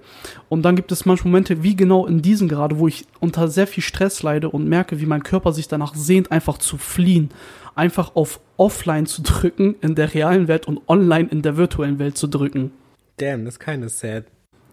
[0.48, 3.66] Und dann gibt es manchmal Momente, wie genau in diesen gerade, wo ich unter sehr
[3.66, 7.30] viel Stress leide und merke, wie mein Körper sich danach sehnt, einfach zu fliehen.
[7.74, 12.18] Einfach auf Offline zu drücken in der realen Welt und online in der virtuellen Welt
[12.18, 12.72] zu drücken.
[13.16, 14.24] Damn, das ist kinda sad.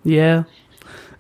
[0.06, 0.46] Yeah.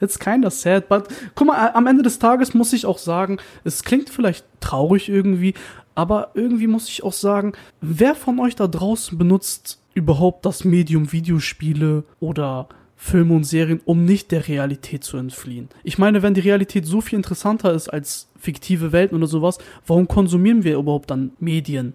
[0.01, 3.83] It's kinda sad, but guck mal, am Ende des Tages muss ich auch sagen, es
[3.83, 5.53] klingt vielleicht traurig irgendwie,
[5.95, 11.11] aber irgendwie muss ich auch sagen, wer von euch da draußen benutzt überhaupt das Medium
[11.11, 15.69] Videospiele oder Filme und Serien, um nicht der Realität zu entfliehen?
[15.83, 20.07] Ich meine, wenn die Realität so viel interessanter ist als fiktive Welten oder sowas, warum
[20.07, 21.93] konsumieren wir überhaupt dann Medien?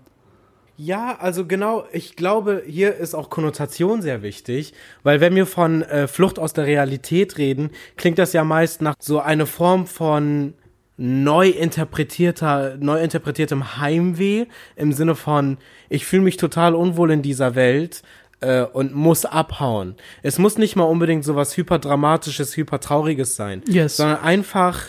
[0.85, 5.83] Ja, also genau, ich glaube, hier ist auch Konnotation sehr wichtig, weil wenn wir von
[5.83, 10.55] äh, Flucht aus der Realität reden, klingt das ja meist nach so eine Form von
[10.97, 17.55] neu interpretierter, neu interpretiertem Heimweh im Sinne von, ich fühle mich total unwohl in dieser
[17.55, 18.03] Welt
[18.41, 19.95] äh, und muss abhauen.
[20.23, 23.99] Es muss nicht mal unbedingt so was hyperdramatisches, hypertrauriges sein, Yes.
[23.99, 24.81] sondern einfach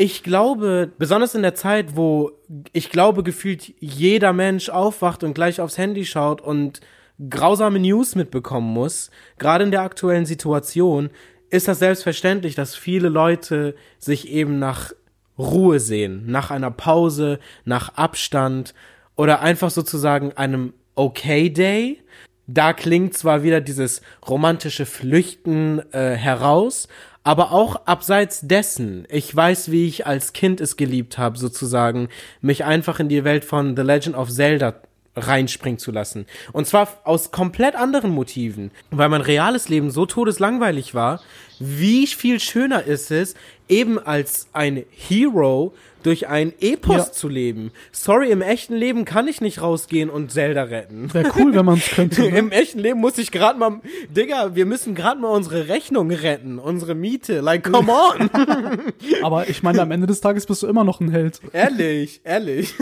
[0.00, 2.30] ich glaube, besonders in der Zeit, wo
[2.72, 6.80] ich glaube, gefühlt jeder Mensch aufwacht und gleich aufs Handy schaut und
[7.28, 11.10] grausame News mitbekommen muss, gerade in der aktuellen Situation,
[11.50, 14.92] ist das selbstverständlich, dass viele Leute sich eben nach
[15.38, 18.72] Ruhe sehen, nach einer Pause, nach Abstand
[19.16, 22.02] oder einfach sozusagen einem Okay Day.
[22.46, 26.88] Da klingt zwar wieder dieses romantische Flüchten äh, heraus,
[27.22, 29.06] aber auch abseits dessen.
[29.10, 32.08] Ich weiß, wie ich als Kind es geliebt habe, sozusagen,
[32.40, 34.74] mich einfach in die Welt von The Legend of Zelda
[35.16, 36.26] reinspringen zu lassen.
[36.52, 38.70] Und zwar aus komplett anderen Motiven.
[38.90, 41.20] Weil mein reales Leben so todeslangweilig war,
[41.58, 43.34] wie viel schöner ist es,
[43.68, 47.12] eben als ein Hero durch ein Epos ja.
[47.12, 47.72] zu leben.
[47.92, 51.12] Sorry, im echten Leben kann ich nicht rausgehen und Zelda retten.
[51.12, 52.20] Wäre cool, wenn man es könnte.
[52.30, 52.38] Ne?
[52.38, 53.80] Im echten Leben muss ich gerade mal,
[54.14, 57.40] Digga, wir müssen gerade mal unsere Rechnung retten, unsere Miete.
[57.40, 58.30] Like, come on.
[59.22, 61.40] Aber ich meine, am Ende des Tages bist du immer noch ein Held.
[61.52, 62.74] Ehrlich, ehrlich.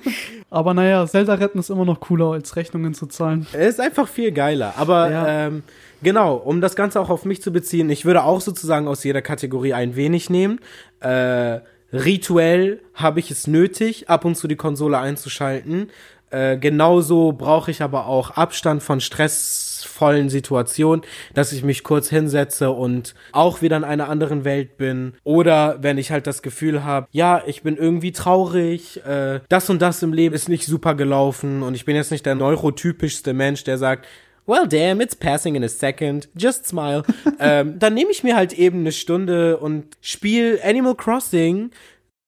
[0.50, 3.46] Aber naja, Zelda retten ist immer noch cooler, als Rechnungen zu zahlen.
[3.52, 4.74] Es ist einfach viel geiler.
[4.76, 5.46] Aber ja.
[5.46, 5.62] ähm,
[6.02, 9.22] genau, um das Ganze auch auf mich zu beziehen, ich würde auch sozusagen aus jeder
[9.22, 10.60] Kategorie ein wenig nehmen.
[11.00, 11.60] Äh,
[11.92, 15.90] rituell habe ich es nötig, ab und zu die Konsole einzuschalten.
[16.30, 22.72] Äh, genauso brauche ich aber auch Abstand von stressvollen Situationen, dass ich mich kurz hinsetze
[22.72, 25.14] und auch wieder in einer anderen Welt bin.
[25.22, 29.80] Oder wenn ich halt das Gefühl habe, ja, ich bin irgendwie traurig, äh, das und
[29.80, 33.62] das im Leben ist nicht super gelaufen und ich bin jetzt nicht der neurotypischste Mensch,
[33.62, 34.06] der sagt,
[34.46, 37.04] well damn, it's passing in a second, just smile.
[37.40, 41.70] ähm, dann nehme ich mir halt eben eine Stunde und spiele Animal Crossing.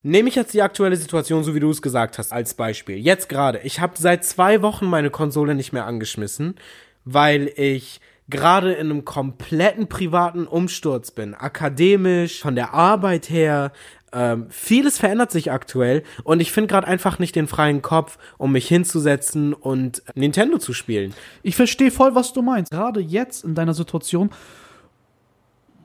[0.03, 2.97] Nehme ich jetzt die aktuelle Situation, so wie du es gesagt hast, als Beispiel.
[2.97, 3.61] Jetzt gerade.
[3.65, 6.55] Ich habe seit zwei Wochen meine Konsole nicht mehr angeschmissen,
[7.05, 11.35] weil ich gerade in einem kompletten privaten Umsturz bin.
[11.35, 13.73] Akademisch, von der Arbeit her,
[14.13, 18.53] ähm, vieles verändert sich aktuell und ich finde gerade einfach nicht den freien Kopf, um
[18.53, 21.15] mich hinzusetzen und Nintendo zu spielen.
[21.43, 22.71] Ich verstehe voll, was du meinst.
[22.71, 24.31] Gerade jetzt in deiner Situation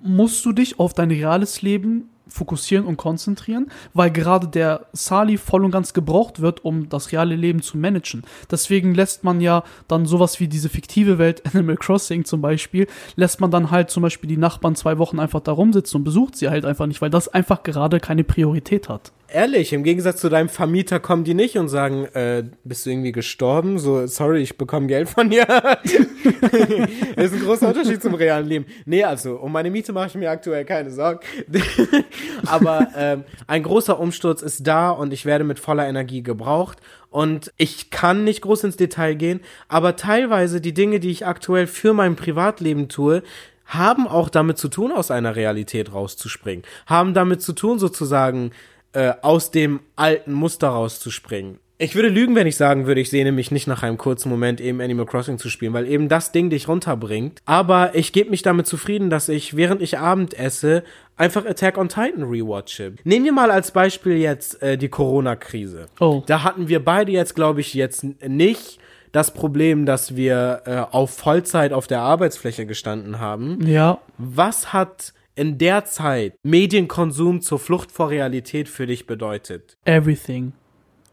[0.02, 5.66] musst du dich auf dein reales Leben fokussieren und konzentrieren, weil gerade der Sali voll
[5.66, 8.24] und ganz gebraucht wird, um das reale Leben zu managen.
[8.50, 13.42] Deswegen lässt man ja dann sowas wie diese fiktive Welt Animal Crossing zum Beispiel, lässt
[13.42, 16.50] man dann halt zum Beispiel die Nachbarn zwei Wochen einfach da rumsitzen und besucht sie
[16.50, 20.50] halt einfach nicht, weil das einfach gerade keine Priorität hat ehrlich, im Gegensatz zu deinem
[20.50, 23.80] Vermieter kommen die nicht und sagen, äh, bist du irgendwie gestorben?
[23.80, 25.46] So, sorry, ich bekomme Geld von dir.
[25.46, 25.82] das
[27.16, 28.66] ist ein großer Unterschied zum realen Leben.
[28.86, 31.20] Nee, also, um meine Miete mache ich mir aktuell keine Sorgen.
[32.46, 36.78] Aber ähm, ein großer Umsturz ist da und ich werde mit voller Energie gebraucht.
[37.10, 41.68] Und ich kann nicht groß ins Detail gehen, aber teilweise die Dinge, die ich aktuell
[41.68, 43.22] für mein Privatleben tue,
[43.66, 46.66] haben auch damit zu tun, aus einer Realität rauszuspringen.
[46.88, 48.52] Haben damit zu tun, sozusagen,
[48.94, 51.60] äh, aus dem alten Muster rauszuspringen.
[51.80, 54.62] Ich würde lügen, wenn ich sagen würde, ich sehne mich nicht nach einem kurzen Moment
[54.62, 57.42] eben Animal Crossing zu spielen, weil eben das Ding dich runterbringt.
[57.46, 60.84] Aber ich gebe mich damit zufrieden, dass ich, während ich Abend esse,
[61.18, 62.94] einfach Attack on Titan rewatche.
[63.04, 65.88] Nehmen wir mal als Beispiel jetzt äh, die Corona-Krise.
[66.00, 66.24] Oh.
[66.26, 68.80] Da hatten wir beide jetzt, glaube ich, jetzt nicht
[69.12, 73.66] das Problem, dass wir äh, auf Vollzeit auf der Arbeitsfläche gestanden haben.
[73.68, 74.00] Ja.
[74.18, 79.78] Was hat in der Zeit Medienkonsum zur Flucht vor Realität für dich bedeutet?
[79.86, 80.54] Everything.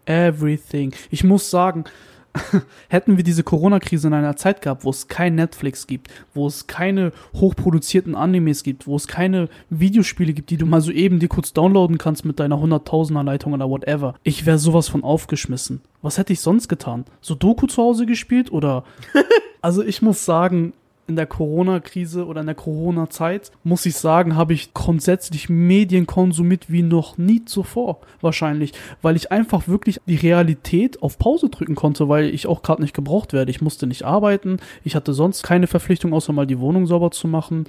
[0.06, 0.92] Everything.
[1.10, 1.84] Ich muss sagen,
[2.88, 6.66] hätten wir diese Corona-Krise in einer Zeit gehabt, wo es kein Netflix gibt, wo es
[6.66, 11.28] keine hochproduzierten Animes gibt, wo es keine Videospiele gibt, die du mal so eben dir
[11.28, 15.80] kurz downloaden kannst mit deiner 100.000er Leitung oder whatever, ich wäre sowas von aufgeschmissen.
[16.02, 17.04] Was hätte ich sonst getan?
[17.20, 18.84] So Doku zu Hause gespielt oder?
[19.60, 20.72] also ich muss sagen,
[21.10, 26.70] in der Corona-Krise oder in der Corona-Zeit, muss ich sagen, habe ich grundsätzlich Medien konsumiert
[26.70, 27.98] wie noch nie zuvor.
[28.20, 28.72] Wahrscheinlich.
[29.02, 32.94] Weil ich einfach wirklich die Realität auf Pause drücken konnte, weil ich auch gerade nicht
[32.94, 33.50] gebraucht werde.
[33.50, 34.58] Ich musste nicht arbeiten.
[34.84, 37.66] Ich hatte sonst keine Verpflichtung, außer mal die Wohnung sauber zu machen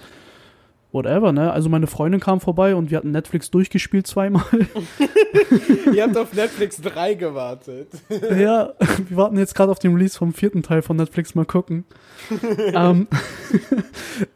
[0.91, 1.51] whatever, ne?
[1.51, 4.43] Also meine Freundin kam vorbei und wir hatten Netflix durchgespielt zweimal.
[5.93, 7.89] Ihr habt auf Netflix 3 gewartet.
[8.09, 8.73] ja,
[9.07, 11.85] wir warten jetzt gerade auf den Release vom vierten Teil von Netflix, mal gucken.
[12.73, 13.07] ähm,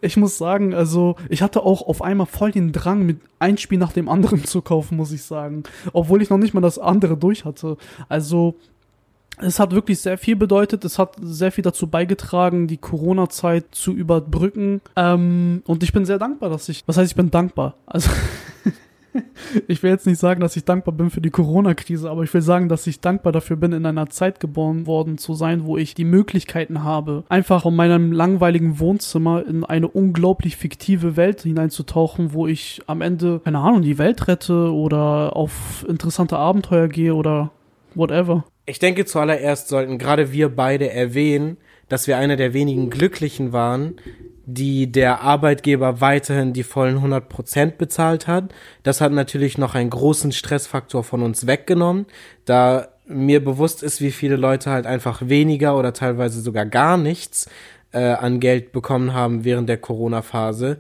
[0.02, 3.78] ich muss sagen, also ich hatte auch auf einmal voll den Drang, mit ein Spiel
[3.78, 5.64] nach dem anderen zu kaufen, muss ich sagen.
[5.94, 7.78] Obwohl ich noch nicht mal das andere durch hatte.
[8.10, 8.56] Also
[9.38, 10.86] es hat wirklich sehr viel bedeutet.
[10.86, 14.82] Es hat sehr viel dazu beigetragen, die Corona-Zeit zu überbrücken.
[14.96, 16.84] Ähm, und ich bin sehr dankbar, dass ich.
[16.86, 17.76] Was heißt, ich bin dankbar?
[17.86, 18.10] Also.
[19.68, 22.42] ich will jetzt nicht sagen, dass ich dankbar bin für die Corona-Krise, aber ich will
[22.42, 25.94] sagen, dass ich dankbar dafür bin, in einer Zeit geboren worden zu sein, wo ich
[25.94, 32.48] die Möglichkeiten habe, einfach von meinem langweiligen Wohnzimmer in eine unglaublich fiktive Welt hineinzutauchen, wo
[32.48, 37.52] ich am Ende, keine Ahnung, die Welt rette oder auf interessante Abenteuer gehe oder
[37.94, 38.44] whatever.
[38.66, 43.96] Ich denke, zuallererst sollten gerade wir beide erwähnen, dass wir einer der wenigen Glücklichen waren,
[44.46, 48.54] die der Arbeitgeber weiterhin die vollen 100% bezahlt hat.
[48.84, 52.06] Das hat natürlich noch einen großen Stressfaktor von uns weggenommen,
[52.46, 57.48] da mir bewusst ist, wie viele Leute halt einfach weniger oder teilweise sogar gar nichts
[57.92, 60.78] äh, an Geld bekommen haben während der Corona-Phase.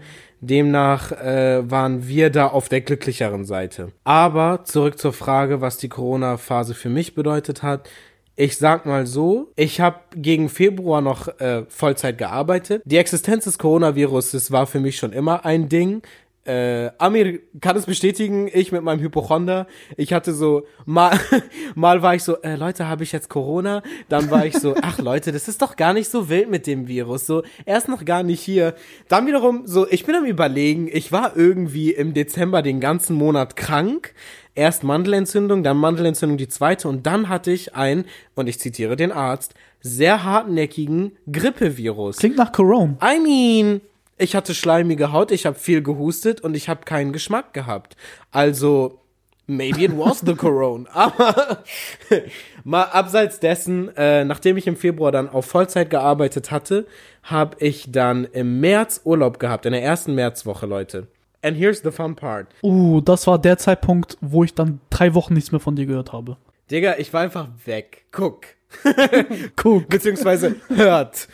[0.47, 3.91] Demnach äh, waren wir da auf der glücklicheren Seite.
[4.03, 7.89] Aber zurück zur Frage, was die Corona-Phase für mich bedeutet hat.
[8.37, 12.81] Ich sag mal so, ich habe gegen Februar noch äh, Vollzeit gearbeitet.
[12.85, 16.01] Die Existenz des Coronavirus war für mich schon immer ein Ding
[16.45, 21.19] äh, Amir kann es bestätigen, ich mit meinem Hypochonder, ich hatte so, mal,
[21.75, 23.81] mal war ich so, äh, Leute, habe ich jetzt Corona?
[24.09, 26.87] Dann war ich so, ach Leute, das ist doch gar nicht so wild mit dem
[26.87, 28.75] Virus, so, er ist noch gar nicht hier.
[29.07, 33.55] Dann wiederum, so, ich bin am überlegen, ich war irgendwie im Dezember den ganzen Monat
[33.55, 34.13] krank,
[34.53, 38.05] erst Mandelentzündung, dann Mandelentzündung die zweite und dann hatte ich ein,
[38.35, 42.17] und ich zitiere den Arzt, sehr hartnäckigen Grippevirus.
[42.17, 42.97] Klingt nach Corona.
[43.03, 43.81] I mean,
[44.17, 47.95] ich hatte schleimige Haut, ich habe viel gehustet und ich habe keinen Geschmack gehabt.
[48.31, 48.99] Also
[49.47, 50.89] maybe it was the Corona.
[50.93, 51.63] Aber
[52.63, 56.87] mal abseits dessen, äh, nachdem ich im Februar dann auf Vollzeit gearbeitet hatte,
[57.23, 61.07] habe ich dann im März Urlaub gehabt, in der ersten Märzwoche, Leute.
[61.41, 62.47] And here's the fun part.
[62.63, 66.11] Uh, das war der Zeitpunkt, wo ich dann drei Wochen nichts mehr von dir gehört
[66.11, 66.37] habe.
[66.71, 68.05] Digga, ich war einfach weg.
[68.11, 68.45] Guck.
[69.55, 69.87] Guck.
[69.87, 71.27] Beziehungsweise hört.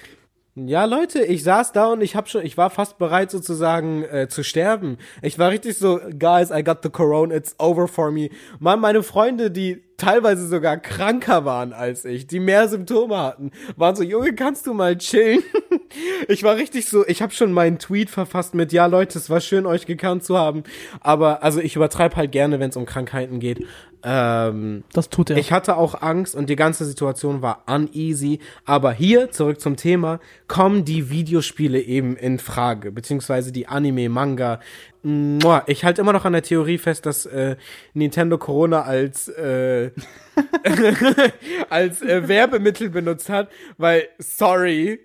[0.56, 4.28] Ja, Leute, ich saß da und ich hab schon, ich war fast bereit sozusagen äh,
[4.28, 4.98] zu sterben.
[5.22, 8.30] Ich war richtig so, guys, I got the corona, it's over for me.
[8.60, 13.96] Mann, meine Freunde, die teilweise sogar kranker waren als ich, die mehr Symptome hatten, waren
[13.96, 15.44] so, Junge, kannst du mal chillen?
[16.28, 19.42] ich war richtig so, ich habe schon meinen Tweet verfasst mit, ja Leute, es war
[19.42, 20.64] schön, euch gekannt zu haben,
[21.02, 23.64] aber also ich übertreibe halt gerne, wenn es um Krankheiten geht.
[24.04, 25.38] Ähm, das tut er.
[25.38, 28.40] Ich hatte auch Angst und die ganze Situation war uneasy.
[28.66, 34.60] Aber hier, zurück zum Thema, kommen die Videospiele eben in Frage, beziehungsweise die Anime, Manga.
[35.66, 37.56] Ich halte immer noch an der Theorie fest, dass äh,
[37.94, 39.91] Nintendo Corona als äh,
[41.70, 45.00] als äh, Werbemittel benutzt hat, weil sorry,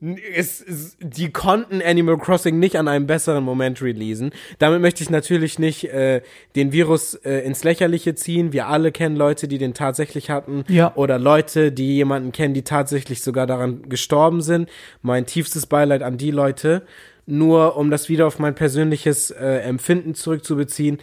[0.00, 4.30] es, es, die konnten Animal Crossing nicht an einem besseren Moment releasen.
[4.58, 6.22] Damit möchte ich natürlich nicht äh,
[6.56, 8.52] den Virus äh, ins Lächerliche ziehen.
[8.52, 10.64] Wir alle kennen Leute, die den tatsächlich hatten.
[10.68, 10.94] Ja.
[10.94, 14.70] Oder Leute, die jemanden kennen, die tatsächlich sogar daran gestorben sind.
[15.02, 16.82] Mein tiefstes Beileid an die Leute.
[17.26, 20.98] Nur um das wieder auf mein persönliches äh, Empfinden zurückzubeziehen.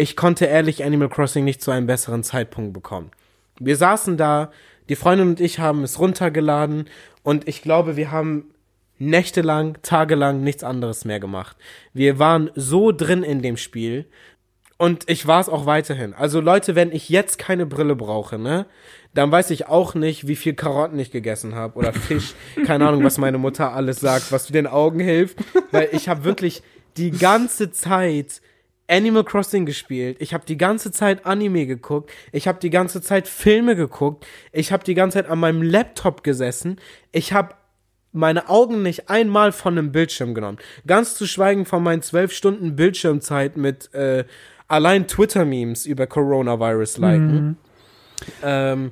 [0.00, 3.10] Ich konnte ehrlich Animal Crossing nicht zu einem besseren Zeitpunkt bekommen.
[3.58, 4.50] Wir saßen da,
[4.88, 6.88] die Freundin und ich haben es runtergeladen
[7.22, 8.46] und ich glaube, wir haben
[8.96, 11.58] nächtelang, tagelang nichts anderes mehr gemacht.
[11.92, 14.06] Wir waren so drin in dem Spiel
[14.78, 16.14] und ich war es auch weiterhin.
[16.14, 18.64] Also Leute, wenn ich jetzt keine Brille brauche, ne,
[19.12, 22.32] dann weiß ich auch nicht, wie viel Karotten ich gegessen habe oder Fisch.
[22.64, 25.40] Keine Ahnung, was meine Mutter alles sagt, was den Augen hilft,
[25.72, 26.62] weil ich habe wirklich
[26.96, 28.40] die ganze Zeit
[28.90, 30.16] Animal Crossing gespielt.
[30.20, 32.10] Ich habe die ganze Zeit Anime geguckt.
[32.32, 34.26] Ich habe die ganze Zeit Filme geguckt.
[34.52, 36.78] Ich habe die ganze Zeit an meinem Laptop gesessen.
[37.12, 37.54] Ich habe
[38.12, 40.58] meine Augen nicht einmal von einem Bildschirm genommen.
[40.86, 44.24] Ganz zu schweigen von meinen zwölf Stunden Bildschirmzeit mit äh,
[44.66, 47.46] allein Twitter-Memes über Coronavirus liken.
[47.46, 47.56] Mhm.
[48.42, 48.90] Ähm,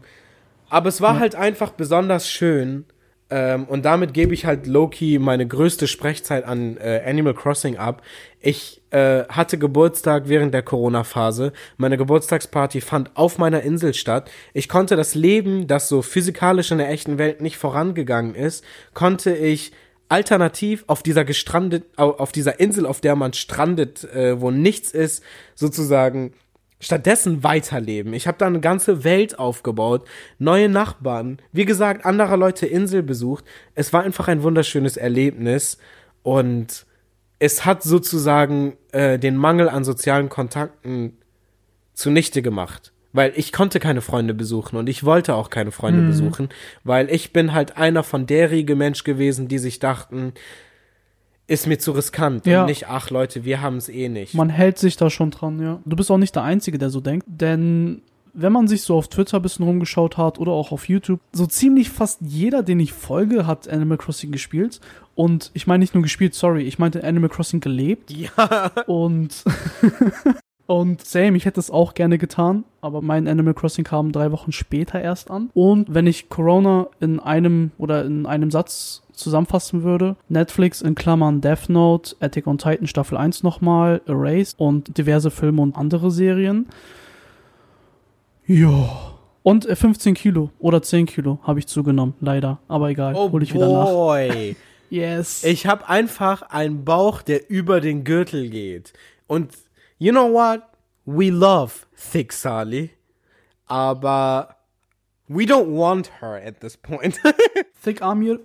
[0.70, 1.20] aber es war ja.
[1.20, 2.84] halt einfach besonders schön.
[3.30, 8.02] Ähm, und damit gebe ich halt Loki meine größte Sprechzeit an äh, Animal Crossing ab.
[8.40, 11.52] Ich äh, hatte Geburtstag während der Corona-Phase.
[11.76, 14.30] Meine Geburtstagsparty fand auf meiner Insel statt.
[14.54, 18.64] Ich konnte das Leben, das so physikalisch in der echten Welt nicht vorangegangen ist,
[18.94, 19.72] konnte ich
[20.08, 25.22] alternativ auf dieser gestrandet, auf dieser Insel, auf der man strandet, äh, wo nichts ist,
[25.54, 26.32] sozusagen
[26.80, 28.12] stattdessen weiterleben.
[28.12, 30.06] Ich habe da eine ganze Welt aufgebaut,
[30.38, 33.44] neue Nachbarn, wie gesagt, anderer Leute Insel besucht.
[33.74, 35.78] Es war einfach ein wunderschönes Erlebnis
[36.22, 36.86] und
[37.38, 41.16] es hat sozusagen äh, den Mangel an sozialen Kontakten
[41.94, 42.92] zunichte gemacht.
[43.12, 46.08] Weil ich konnte keine Freunde besuchen und ich wollte auch keine Freunde mhm.
[46.08, 46.48] besuchen,
[46.84, 50.34] weil ich bin halt einer von der Riege Mensch gewesen, die sich dachten,
[51.48, 52.46] ist mir zu riskant.
[52.46, 52.60] Ja.
[52.60, 54.34] Und nicht, ach Leute, wir haben es eh nicht.
[54.34, 55.80] Man hält sich da schon dran, ja.
[55.84, 58.02] Du bist auch nicht der Einzige, der so denkt, denn
[58.34, 61.46] wenn man sich so auf Twitter ein bisschen rumgeschaut hat oder auch auf YouTube, so
[61.46, 64.80] ziemlich fast jeder, den ich folge, hat Animal Crossing gespielt.
[65.16, 68.10] Und ich meine nicht nur gespielt, sorry, ich meinte Animal Crossing gelebt.
[68.10, 68.70] Ja.
[68.86, 69.42] Und
[70.68, 74.52] Und same, ich hätte es auch gerne getan, aber mein Animal Crossing kam drei Wochen
[74.52, 75.48] später erst an.
[75.54, 81.40] Und wenn ich Corona in einem oder in einem Satz zusammenfassen würde, Netflix in Klammern
[81.40, 86.66] Death Note, Attic on Titan Staffel 1 nochmal, Erased und diverse Filme und andere Serien.
[88.46, 89.14] Ja.
[89.42, 92.58] Und 15 äh, Kilo oder 10 Kilo habe ich zugenommen, leider.
[92.68, 94.28] Aber egal, oh hole ich wieder boy.
[94.28, 94.56] nach.
[94.90, 95.44] Yes.
[95.44, 98.94] Ich habe einfach einen Bauch, der über den Gürtel geht.
[99.26, 99.52] Und
[99.98, 100.62] you know what?
[101.04, 101.72] We love
[102.10, 102.90] Thick Sally.
[103.66, 104.56] Aber
[105.28, 107.20] we don't want her at this point.
[107.82, 108.40] Thick Amir,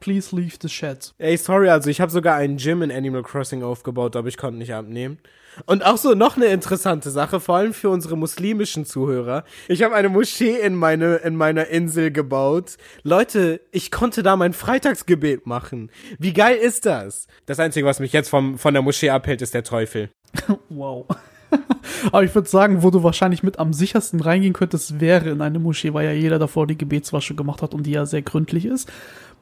[0.00, 1.12] please leave the shed.
[1.18, 4.58] Ey, sorry, also ich habe sogar einen Gym in Animal Crossing aufgebaut, aber ich konnte
[4.58, 5.18] nicht abnehmen.
[5.66, 9.44] Und auch so noch eine interessante Sache, vor allem für unsere muslimischen Zuhörer.
[9.66, 12.76] Ich habe eine Moschee in, meine, in meiner Insel gebaut.
[13.02, 15.90] Leute, ich konnte da mein Freitagsgebet machen.
[16.18, 17.26] Wie geil ist das?
[17.46, 20.10] Das Einzige, was mich jetzt vom, von der Moschee abhält, ist der Teufel.
[20.68, 21.06] wow.
[22.12, 25.58] Aber ich würde sagen, wo du wahrscheinlich mit am sichersten reingehen könntest, wäre in eine
[25.58, 28.90] Moschee, weil ja jeder davor die Gebetswasche gemacht hat und die ja sehr gründlich ist.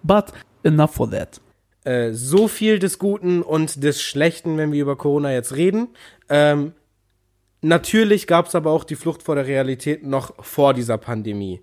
[0.06, 0.32] But
[0.62, 1.40] enough for that.
[1.84, 5.88] Äh, so viel des Guten und des Schlechten, wenn wir über Corona jetzt reden.
[6.28, 6.72] Ähm,
[7.62, 11.60] natürlich gab es aber auch die Flucht vor der Realität noch vor dieser Pandemie.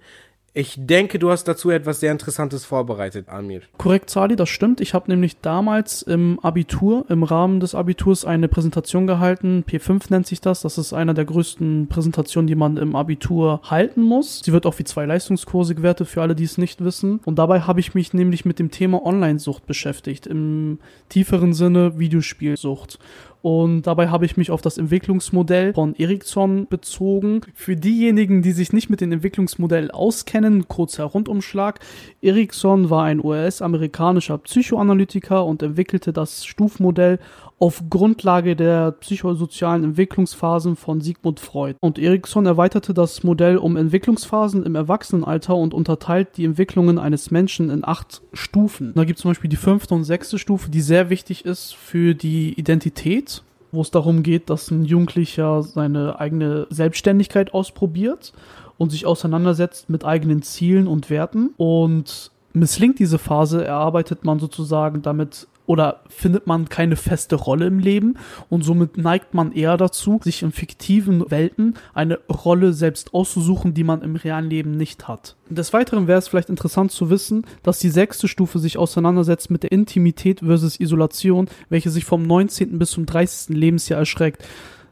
[0.55, 3.61] Ich denke, du hast dazu etwas sehr Interessantes vorbereitet, Amir.
[3.79, 4.81] Korrekt, Sali, das stimmt.
[4.81, 9.63] Ich habe nämlich damals im Abitur, im Rahmen des Abiturs, eine Präsentation gehalten.
[9.67, 10.61] P5 nennt sich das.
[10.61, 14.41] Das ist einer der größten Präsentationen, die man im Abitur halten muss.
[14.45, 17.19] Sie wird auch wie zwei Leistungskurse gewertet, für alle, die es nicht wissen.
[17.25, 20.27] Und dabei habe ich mich nämlich mit dem Thema Online-Sucht beschäftigt.
[20.27, 20.77] Im
[21.09, 22.99] tieferen Sinne Videospielsucht.
[23.43, 27.41] Und dabei habe ich mich auf das Entwicklungsmodell von Ericsson bezogen.
[27.53, 31.81] Für diejenigen, die sich nicht mit dem Entwicklungsmodell auskennen, kurzer Rundumschlag.
[32.21, 37.19] Ericsson war ein US-amerikanischer Psychoanalytiker und entwickelte das Stufmodell
[37.59, 41.75] auf Grundlage der psychosozialen Entwicklungsphasen von Sigmund Freud.
[41.79, 47.69] Und Ericsson erweiterte das Modell um Entwicklungsphasen im Erwachsenenalter und unterteilt die Entwicklungen eines Menschen
[47.69, 48.93] in acht Stufen.
[48.95, 52.15] Da gibt es zum Beispiel die fünfte und sechste Stufe, die sehr wichtig ist für
[52.15, 53.43] die Identität
[53.73, 58.31] wo es darum geht, dass ein Jugendlicher seine eigene Selbstständigkeit ausprobiert
[58.77, 61.53] und sich auseinandersetzt mit eigenen Zielen und Werten.
[61.57, 67.80] Und misslingt diese Phase, erarbeitet man sozusagen damit oder findet man keine feste Rolle im
[67.80, 68.16] Leben
[68.49, 73.84] und somit neigt man eher dazu, sich in fiktiven Welten eine Rolle selbst auszusuchen, die
[73.84, 75.36] man im realen Leben nicht hat.
[75.49, 79.64] Des Weiteren wäre es vielleicht interessant zu wissen, dass die sechste Stufe sich auseinandersetzt mit
[79.64, 82.78] der Intimität versus Isolation, welche sich vom 19.
[82.78, 83.55] bis zum 30.
[83.55, 84.43] Lebensjahr erschreckt.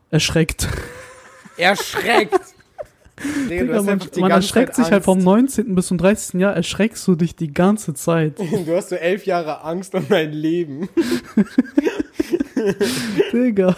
[0.09, 0.67] Erschreckt.
[1.57, 2.39] Erschreckt!
[3.49, 5.75] Digga, Digga, man, man erschreckt sich halt vom 19.
[5.75, 6.39] bis zum 30.
[6.39, 8.39] Jahr, erschreckst du dich die ganze Zeit.
[8.65, 10.87] Du hast so elf Jahre Angst um dein Leben.
[13.33, 13.75] Digga.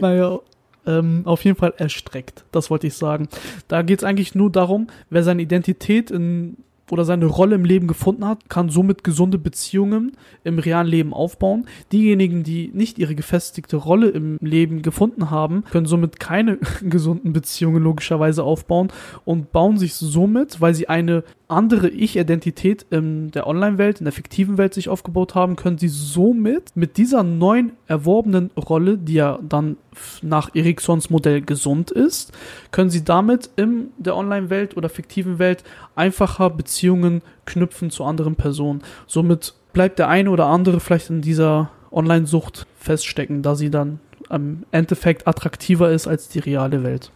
[0.00, 0.38] naja,
[0.86, 2.44] ähm, auf jeden Fall erstreckt.
[2.52, 3.28] Das wollte ich sagen.
[3.68, 6.56] Da geht es eigentlich nur darum, wer seine Identität in
[6.92, 10.12] oder seine Rolle im Leben gefunden hat, kann somit gesunde Beziehungen
[10.44, 11.66] im realen Leben aufbauen.
[11.90, 17.82] Diejenigen, die nicht ihre gefestigte Rolle im Leben gefunden haben, können somit keine gesunden Beziehungen
[17.82, 18.88] logischerweise aufbauen
[19.24, 24.58] und bauen sich somit, weil sie eine andere Ich-Identität in der Online-Welt, in der fiktiven
[24.58, 29.76] Welt sich aufgebaut haben, können sie somit mit dieser neuen erworbenen Rolle, die ja dann
[30.22, 32.32] nach Eriksons Modell gesund ist,
[32.70, 38.82] können sie damit in der Online-Welt oder fiktiven Welt einfacher Beziehungen knüpfen zu anderen Personen.
[39.06, 44.00] Somit bleibt der eine oder andere vielleicht in dieser Online-Sucht feststecken, da sie dann
[44.30, 47.10] im Endeffekt attraktiver ist als die reale Welt.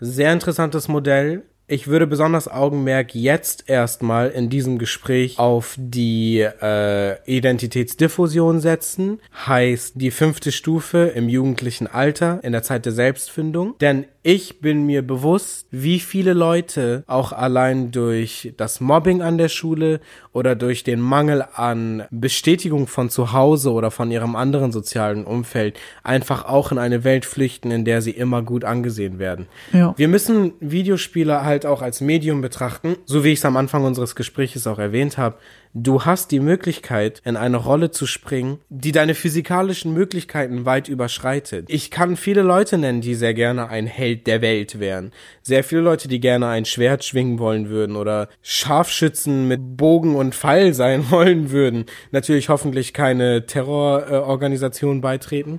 [0.00, 1.44] Sehr interessantes Modell.
[1.70, 9.92] Ich würde besonders Augenmerk jetzt erstmal in diesem Gespräch auf die äh, Identitätsdiffusion setzen, heißt
[9.96, 13.76] die fünfte Stufe im jugendlichen Alter, in der Zeit der Selbstfindung.
[13.82, 19.48] Denn ich bin mir bewusst, wie viele Leute auch allein durch das Mobbing an der
[19.48, 20.00] Schule
[20.32, 25.78] oder durch den Mangel an Bestätigung von zu Hause oder von ihrem anderen sozialen Umfeld
[26.02, 29.46] einfach auch in eine Welt flüchten, in der sie immer gut angesehen werden.
[29.72, 29.94] Ja.
[29.96, 34.14] Wir müssen Videospiele halt auch als Medium betrachten, so wie ich es am Anfang unseres
[34.14, 35.36] Gesprächs auch erwähnt habe.
[35.74, 41.66] Du hast die Möglichkeit, in eine Rolle zu springen, die deine physikalischen Möglichkeiten weit überschreitet.
[41.68, 45.12] Ich kann viele Leute nennen, die sehr gerne ein Held der Welt wären.
[45.42, 50.34] Sehr viele Leute, die gerne ein Schwert schwingen wollen würden oder Scharfschützen mit Bogen und
[50.34, 51.84] Pfeil sein wollen würden.
[52.10, 55.58] Natürlich hoffentlich keine Terrororganisation äh, beitreten.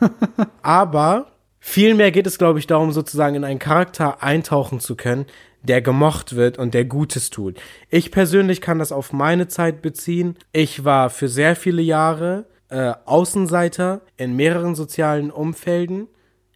[0.62, 1.37] Aber
[1.70, 5.26] Vielmehr geht es, glaube ich, darum, sozusagen in einen Charakter eintauchen zu können,
[5.62, 7.60] der gemocht wird und der Gutes tut.
[7.90, 10.38] Ich persönlich kann das auf meine Zeit beziehen.
[10.52, 16.08] Ich war für sehr viele Jahre äh, Außenseiter in mehreren sozialen Umfelden.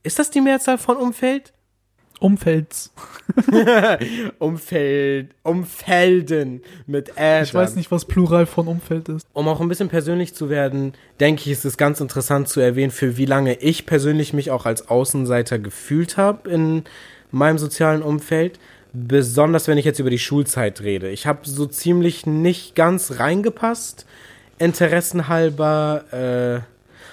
[0.03, 1.53] Ist das die Mehrzahl von Umfeld?
[2.23, 2.93] Umfelds.
[4.39, 7.43] Umfeld, Umfelden mit Ä.
[7.43, 9.27] Ich weiß nicht, was Plural von Umfeld ist.
[9.33, 12.91] Um auch ein bisschen persönlich zu werden, denke ich, ist es ganz interessant zu erwähnen,
[12.91, 16.85] für wie lange ich persönlich mich auch als Außenseiter gefühlt habe in
[17.31, 18.59] meinem sozialen Umfeld.
[18.93, 21.09] Besonders wenn ich jetzt über die Schulzeit rede.
[21.11, 24.07] Ich habe so ziemlich nicht ganz reingepasst
[24.59, 26.61] Interessen halber, äh,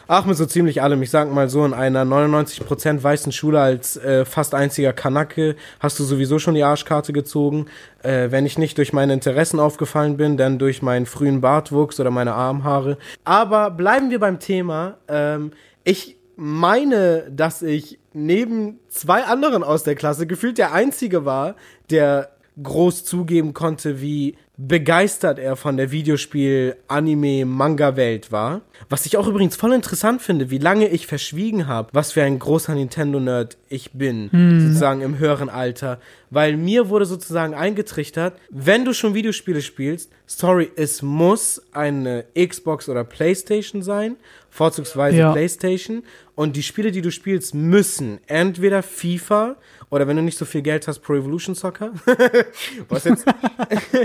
[0.09, 1.03] ach, mit so ziemlich allem.
[1.03, 5.99] Ich sag mal so, in einer 99% weißen Schule als äh, fast einziger Kanake hast
[5.99, 7.67] du sowieso schon die Arschkarte gezogen.
[8.01, 12.09] Äh, wenn ich nicht durch meine Interessen aufgefallen bin, dann durch meinen frühen Bartwuchs oder
[12.09, 12.97] meine Armhaare.
[13.23, 14.97] Aber bleiben wir beim Thema.
[15.07, 15.51] Ähm,
[15.83, 21.55] ich meine, dass ich neben zwei anderen aus der Klasse gefühlt der einzige war,
[21.91, 22.31] der
[22.61, 28.59] groß zugeben konnte, wie begeistert er von der Videospiel, Anime, Manga-Welt war.
[28.89, 32.37] Was ich auch übrigens voll interessant finde, wie lange ich verschwiegen habe, was für ein
[32.37, 34.61] großer Nintendo-Nerd ich bin, hm.
[34.61, 35.99] sozusagen im höheren Alter.
[36.29, 42.89] Weil mir wurde sozusagen eingetrichtert, wenn du schon Videospiele spielst, sorry, es muss eine Xbox
[42.89, 44.15] oder Playstation sein,
[44.49, 45.31] vorzugsweise ja.
[45.31, 46.03] Playstation.
[46.35, 49.55] Und die Spiele, die du spielst, müssen entweder FIFA
[49.89, 51.91] oder wenn du nicht so viel Geld hast, Pro Evolution Soccer.
[52.89, 53.25] Was jetzt?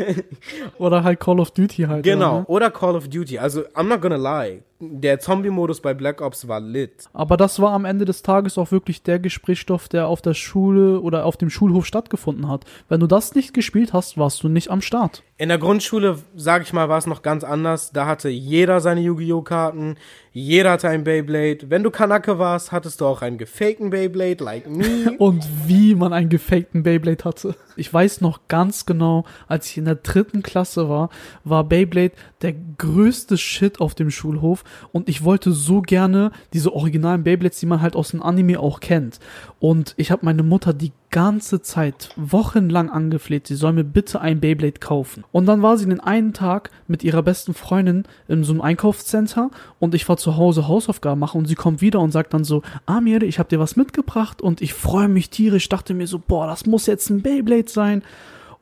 [0.79, 2.05] oder halt Call of Duty halt.
[2.05, 2.47] Genau, oder, ne?
[2.47, 3.39] oder Call of Duty.
[3.39, 4.63] Also, I'm not gonna lie
[4.93, 7.09] der Zombie-Modus bei Black Ops war lit.
[7.13, 11.01] Aber das war am Ende des Tages auch wirklich der Gesprächsstoff, der auf der Schule
[11.01, 12.65] oder auf dem Schulhof stattgefunden hat.
[12.89, 15.23] Wenn du das nicht gespielt hast, warst du nicht am Start.
[15.37, 17.91] In der Grundschule, sag ich mal, war es noch ganz anders.
[17.91, 19.43] Da hatte jeder seine Yu-Gi-Oh!
[19.43, 19.97] Karten,
[20.33, 21.71] jeder hatte ein Beyblade.
[21.71, 25.13] Wenn du Kanake warst, hattest du auch einen gefakten Beyblade, like me.
[25.19, 27.57] Und wie man einen gefakten Beyblade hatte.
[27.75, 31.11] Ich weiß noch ganz genau, als ich in der dritten Klasse war,
[31.43, 34.63] war Beyblade der größte Shit auf dem Schulhof
[34.93, 38.79] und ich wollte so gerne diese originalen Beyblades, die man halt aus dem Anime auch
[38.79, 39.19] kennt.
[39.59, 44.41] Und ich habe meine Mutter die ganze Zeit wochenlang angefleht, sie soll mir bitte ein
[44.41, 45.23] Beyblade kaufen.
[45.31, 49.53] Und dann war sie den einen Tag mit ihrer besten Freundin in so einem Einkaufscenter
[49.79, 52.63] und ich war zu Hause Hausaufgaben machen und sie kommt wieder und sagt dann so,
[52.85, 56.49] Amir, ich habe dir was mitgebracht und ich freue mich tierisch, dachte mir so, boah,
[56.49, 58.03] das muss jetzt ein Beyblade sein.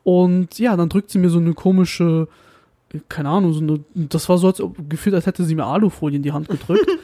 [0.03, 2.27] Und ja, dann drückt sie mir so eine komische
[3.09, 6.21] keine Ahnung, so eine, das war so, als gefühlt, als hätte sie mir Alufolie in
[6.21, 6.87] die Hand gedrückt.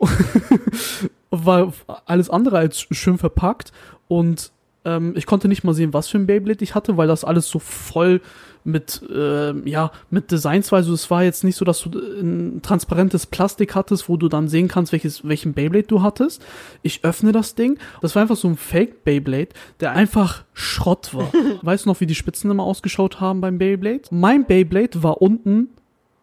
[1.30, 1.72] war
[2.06, 3.72] alles andere als schön verpackt
[4.08, 4.50] und
[4.86, 7.48] ähm, ich konnte nicht mal sehen, was für ein Beyblade ich hatte, weil das alles
[7.48, 8.20] so voll
[8.64, 10.78] mit, äh, ja, mit Designs war.
[10.78, 14.48] Also es war jetzt nicht so, dass du ein transparentes Plastik hattest, wo du dann
[14.48, 16.44] sehen kannst, welches, welchen Beyblade du hattest.
[16.82, 17.78] Ich öffne das Ding.
[18.00, 21.30] Das war einfach so ein Fake Beyblade, der einfach Schrott war.
[21.62, 24.02] weißt du noch, wie die Spitzen immer ausgeschaut haben beim Beyblade?
[24.10, 25.68] Mein Beyblade war unten,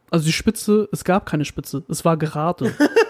[0.10, 2.74] also die Spitze, es gab keine Spitze, es war gerade.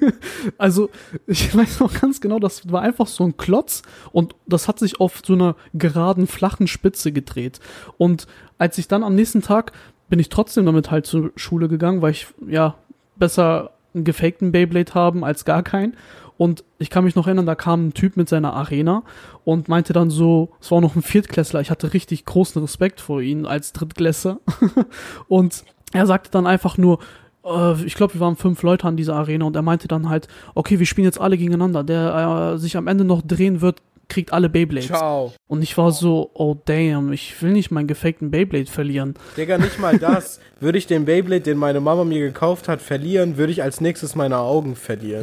[0.58, 0.90] also,
[1.26, 3.82] ich weiß noch ganz genau, das war einfach so ein Klotz
[4.12, 7.60] und das hat sich auf so einer geraden, flachen Spitze gedreht.
[7.98, 8.26] Und
[8.58, 9.72] als ich dann am nächsten Tag
[10.08, 12.76] bin ich trotzdem damit halt zur Schule gegangen, weil ich, ja,
[13.16, 15.96] besser einen gefakten Beyblade haben als gar keinen.
[16.36, 19.02] Und ich kann mich noch erinnern, da kam ein Typ mit seiner Arena
[19.44, 23.20] und meinte dann so, es war noch ein Viertklässler, ich hatte richtig großen Respekt vor
[23.20, 24.40] ihm als Drittklässler.
[25.28, 26.98] und er sagte dann einfach nur,
[27.44, 30.28] äh, ich glaube, wir waren fünf Leute an dieser Arena und er meinte dann halt,
[30.54, 31.84] okay, wir spielen jetzt alle gegeneinander.
[31.84, 34.88] Der äh, sich am Ende noch drehen wird, kriegt alle Beyblades.
[34.88, 35.32] Ciao.
[35.46, 39.14] Und ich war so, oh damn, ich will nicht meinen gefakten Beyblade verlieren.
[39.36, 40.40] Digga, nicht mal das.
[40.60, 44.14] würde ich den Beyblade, den meine Mama mir gekauft hat, verlieren, würde ich als nächstes
[44.14, 45.22] meine Augen verlieren.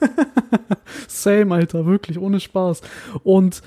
[1.06, 2.80] Same, Alter, wirklich, ohne Spaß.
[3.22, 3.62] Und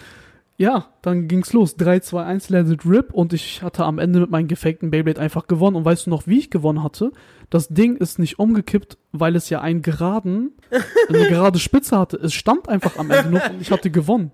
[0.58, 1.76] ja, dann ging's los.
[1.76, 3.14] 3, 2, 1, let it rip.
[3.14, 5.76] Und ich hatte am Ende mit meinem gefakten Beyblade einfach gewonnen.
[5.76, 7.12] Und weißt du noch, wie ich gewonnen hatte?
[7.50, 10.52] Das Ding ist nicht umgekippt, weil es ja einen geraden,
[11.08, 12.18] eine gerade Spitze hatte.
[12.18, 14.32] Es stand einfach am Ende noch und ich hatte gewonnen.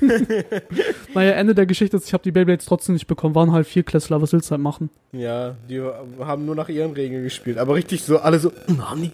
[1.14, 3.34] naja, Ende der Geschichte ist, ich habe die Beyblades trotzdem nicht bekommen.
[3.34, 4.90] Waren halt vier Klässler, was willst du halt machen?
[5.12, 5.82] Ja, die
[6.20, 7.58] haben nur nach ihren Regeln gespielt.
[7.58, 8.52] Aber richtig so, alle so,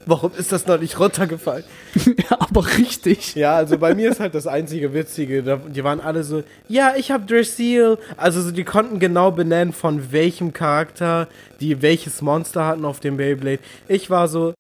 [0.07, 1.65] warum ist das noch nicht runtergefallen?
[2.05, 3.35] ja, aber richtig.
[3.37, 5.61] Ja, also bei mir ist halt das einzige Witzige.
[5.69, 7.99] Die waren alle so, ja, ich hab Dressel.
[8.17, 11.29] Also so, die konnten genau benennen, von welchem Charakter
[11.61, 13.61] die welches Monster hatten auf dem Beyblade.
[13.89, 14.53] Ich war so,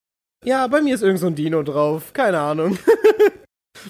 [0.47, 2.13] ja, bei mir ist irgend so ein Dino drauf.
[2.13, 2.79] Keine Ahnung.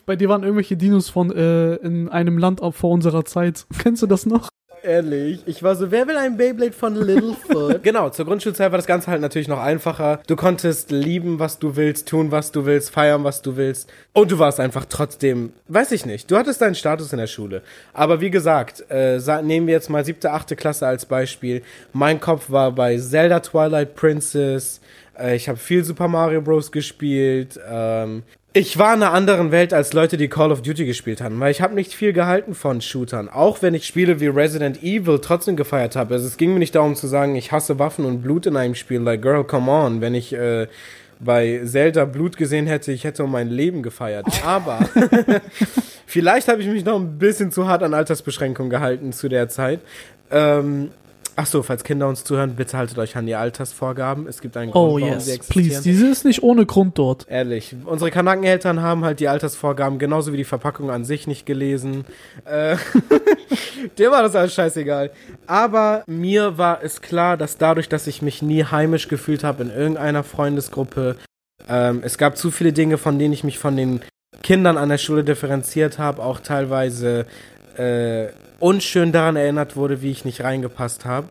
[0.07, 3.67] bei dir waren irgendwelche Dinos von äh, in einem Land vor unserer Zeit.
[3.79, 4.49] Kennst du das noch?
[4.83, 7.83] Ehrlich, ich war so, wer will ein Beyblade von Littlefoot?
[7.83, 10.21] genau, zur Grundschulzeit war das Ganze halt natürlich noch einfacher.
[10.29, 13.91] Du konntest lieben, was du willst, tun, was du willst, feiern, was du willst.
[14.13, 17.63] Und du warst einfach trotzdem, weiß ich nicht, du hattest deinen Status in der Schule.
[17.95, 21.63] Aber wie gesagt, äh, nehmen wir jetzt mal siebte, achte Klasse als Beispiel.
[21.93, 24.81] Mein Kopf war bei Zelda Twilight Princess.
[25.19, 26.73] Äh, ich habe viel Super Mario Bros.
[26.73, 27.59] gespielt.
[27.69, 31.39] Ähm, ich war in einer anderen Welt als Leute, die Call of Duty gespielt haben,
[31.41, 33.29] weil ich habe nicht viel gehalten von Shootern.
[33.29, 36.15] Auch wenn ich Spiele wie Resident Evil trotzdem gefeiert habe.
[36.15, 38.75] Also es ging mir nicht darum zu sagen, ich hasse Waffen und Blut in einem
[38.75, 39.01] Spiel.
[39.01, 40.01] Like, girl, come on.
[40.01, 40.69] Wenn ich äh,
[41.21, 44.27] bei Zelda Blut gesehen hätte, ich hätte um mein Leben gefeiert.
[44.47, 44.79] Aber
[46.07, 49.81] vielleicht habe ich mich noch ein bisschen zu hart an Altersbeschränkungen gehalten zu der Zeit.
[50.31, 50.93] Ähm,
[51.39, 54.27] Ach so, falls Kinder uns zuhören, bitte haltet euch an die Altersvorgaben.
[54.27, 55.83] Es gibt einen Grund, oh, yes, sie please.
[55.83, 57.27] Diese ist nicht ohne Grund dort.
[57.29, 57.77] Ehrlich.
[57.85, 62.07] Unsere Kanakeneltern haben halt die Altersvorgaben genauso wie die Verpackung an sich nicht gelesen.
[62.47, 62.77] Äh,
[63.99, 65.11] Dir war das alles scheißegal.
[65.47, 69.71] Aber mir war es klar, dass dadurch, dass ich mich nie heimisch gefühlt habe in
[69.71, 71.17] irgendeiner Freundesgruppe,
[71.69, 74.01] ähm, es gab zu viele Dinge, von denen ich mich von den
[74.43, 77.27] Kindern an der Schule differenziert habe, auch teilweise
[77.77, 78.29] äh,
[78.59, 81.29] unschön daran erinnert wurde, wie ich nicht reingepasst habe,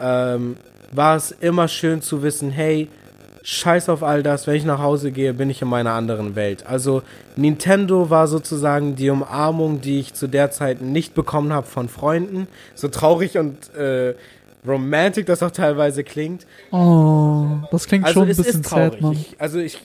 [0.00, 0.56] ähm,
[0.92, 2.88] war es immer schön zu wissen, hey,
[3.42, 6.66] scheiß auf all das, wenn ich nach Hause gehe, bin ich in meiner anderen Welt.
[6.66, 7.02] Also
[7.36, 12.48] Nintendo war sozusagen die Umarmung, die ich zu der Zeit nicht bekommen habe von Freunden.
[12.74, 14.14] So traurig und äh,
[14.66, 16.44] romantic das auch teilweise klingt.
[16.72, 19.12] Oh, das klingt also schon ein bisschen sad, Mann.
[19.12, 19.78] Ich, also ich,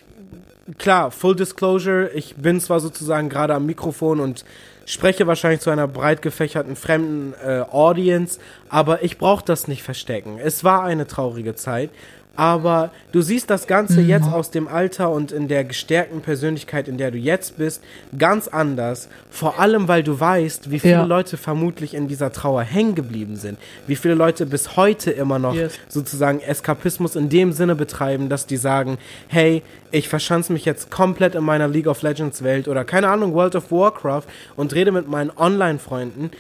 [0.80, 4.44] klar, Full Disclosure, ich bin zwar sozusagen gerade am Mikrofon und
[4.86, 10.40] spreche wahrscheinlich zu einer breit gefächerten fremden äh, Audience, aber ich brauche das nicht verstecken.
[10.42, 11.90] Es war eine traurige Zeit
[12.36, 14.08] aber du siehst das Ganze mhm.
[14.08, 17.84] jetzt aus dem Alter und in der gestärkten Persönlichkeit, in der du jetzt bist,
[18.18, 19.10] ganz anders.
[19.30, 21.04] Vor allem, weil du weißt, wie viele ja.
[21.04, 23.58] Leute vermutlich in dieser Trauer hängen geblieben sind.
[23.86, 25.78] Wie viele Leute bis heute immer noch yes.
[25.90, 29.62] sozusagen Eskapismus in dem Sinne betreiben, dass die sagen, hey,
[29.92, 33.56] ich verschanze mich jetzt komplett in meiner League of Legends Welt oder keine Ahnung, World
[33.56, 34.24] of Warcraft
[34.56, 36.32] und rede mit meinen Online-Freunden,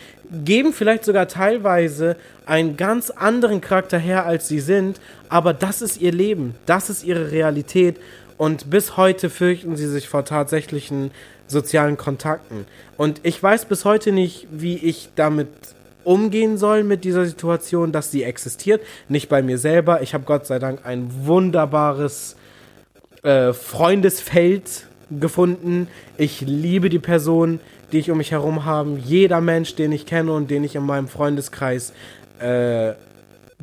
[0.45, 2.15] geben vielleicht sogar teilweise
[2.45, 4.99] einen ganz anderen Charakter her, als sie sind,
[5.31, 7.95] aber das ist ihr Leben, das ist ihre Realität
[8.37, 11.11] und bis heute fürchten sie sich vor tatsächlichen
[11.47, 12.65] sozialen Kontakten.
[12.97, 15.47] Und ich weiß bis heute nicht, wie ich damit
[16.03, 18.81] umgehen soll mit dieser Situation, dass sie existiert.
[19.07, 20.01] Nicht bei mir selber.
[20.01, 22.35] Ich habe Gott sei Dank ein wunderbares
[23.23, 25.87] äh, Freundesfeld gefunden.
[26.17, 27.59] Ich liebe die Person,
[27.93, 28.97] die ich um mich herum habe.
[29.01, 31.93] Jeder Mensch, den ich kenne und den ich in meinem Freundeskreis
[32.39, 32.93] äh,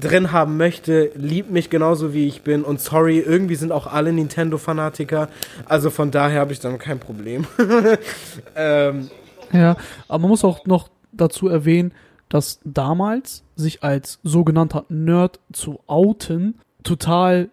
[0.00, 2.62] drin haben möchte, liebt mich genauso wie ich bin.
[2.64, 5.28] Und sorry, irgendwie sind auch alle Nintendo-Fanatiker.
[5.66, 7.46] Also von daher habe ich dann kein Problem.
[8.56, 9.10] ähm,
[9.52, 9.76] ja,
[10.08, 11.92] aber man muss auch noch dazu erwähnen,
[12.28, 17.50] dass damals sich als sogenannter Nerd zu outen total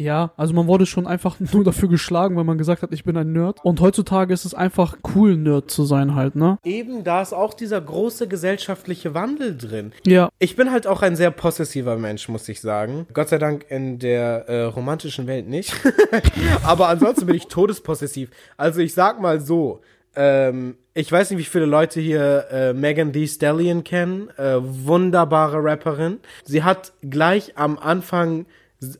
[0.00, 3.16] ja, also man wurde schon einfach nur dafür geschlagen, weil man gesagt hat, ich bin
[3.16, 3.58] ein Nerd.
[3.62, 6.58] Und heutzutage ist es einfach cool, Nerd zu sein halt, ne?
[6.64, 9.92] Eben, da ist auch dieser große gesellschaftliche Wandel drin.
[10.06, 10.30] Ja.
[10.38, 13.06] Ich bin halt auch ein sehr possessiver Mensch, muss ich sagen.
[13.12, 15.74] Gott sei Dank in der äh, romantischen Welt nicht.
[16.62, 18.30] Aber ansonsten bin ich todespossessiv.
[18.56, 19.82] Also ich sag mal so,
[20.16, 24.30] ähm, ich weiß nicht, wie viele Leute hier äh, Megan Thee Stallion kennen.
[24.38, 26.20] Äh, wunderbare Rapperin.
[26.44, 28.46] Sie hat gleich am Anfang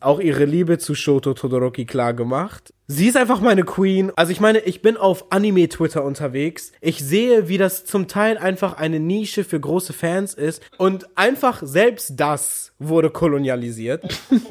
[0.00, 2.72] auch ihre Liebe zu Shoto Todoroki klar gemacht.
[2.92, 4.10] Sie ist einfach meine Queen.
[4.16, 6.72] Also ich meine, ich bin auf Anime-Twitter unterwegs.
[6.80, 10.60] Ich sehe, wie das zum Teil einfach eine Nische für große Fans ist.
[10.76, 14.02] Und einfach selbst das wurde kolonialisiert.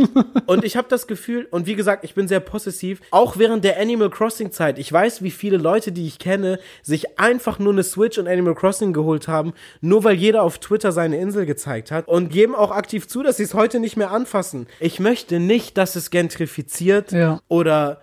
[0.45, 3.77] und ich habe das Gefühl, und wie gesagt, ich bin sehr possessiv, auch während der
[3.77, 4.79] Animal Crossing-Zeit.
[4.79, 8.55] Ich weiß, wie viele Leute, die ich kenne, sich einfach nur eine Switch und Animal
[8.55, 12.07] Crossing geholt haben, nur weil jeder auf Twitter seine Insel gezeigt hat.
[12.07, 14.67] Und geben auch aktiv zu, dass sie es heute nicht mehr anfassen.
[14.79, 17.41] Ich möchte nicht, dass es gentrifiziert ja.
[17.49, 17.99] oder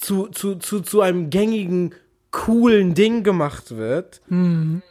[0.00, 1.94] zu, zu, zu, zu einem gängigen,
[2.30, 4.20] coolen Ding gemacht wird.
[4.28, 4.82] Mhm.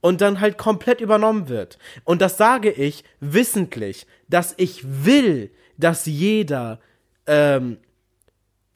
[0.00, 1.76] Und dann halt komplett übernommen wird.
[2.04, 6.78] Und das sage ich wissentlich, dass ich will, dass jeder
[7.26, 7.78] ähm,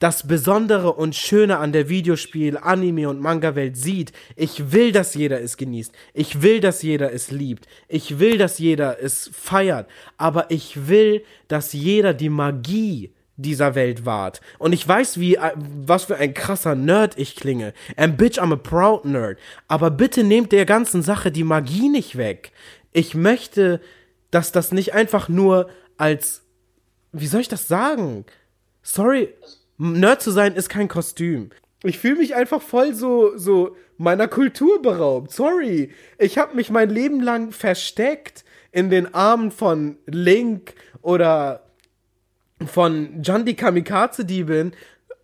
[0.03, 4.11] das Besondere und Schöne an der Videospiel, Anime und Manga-Welt sieht.
[4.35, 5.93] Ich will, dass jeder es genießt.
[6.13, 7.69] Ich will, dass jeder es liebt.
[7.87, 9.87] Ich will, dass jeder es feiert.
[10.17, 14.41] Aber ich will, dass jeder die Magie dieser Welt wart.
[14.59, 17.73] Und ich weiß, wie, äh, was für ein krasser Nerd ich klinge.
[17.97, 19.39] And bitch, I'm a proud nerd.
[19.67, 22.51] Aber bitte nehmt der ganzen Sache die Magie nicht weg.
[22.91, 23.81] Ich möchte,
[24.31, 26.43] dass das nicht einfach nur als,
[27.11, 28.25] wie soll ich das sagen?
[28.81, 29.29] Sorry,
[29.77, 31.49] Nerd zu sein ist kein Kostüm.
[31.83, 35.31] Ich fühle mich einfach voll so, so meiner Kultur beraubt.
[35.31, 35.91] Sorry.
[36.17, 41.63] Ich habe mich mein Leben lang versteckt in den Armen von Link oder
[42.67, 44.73] von John die Kamikaze-Diebin.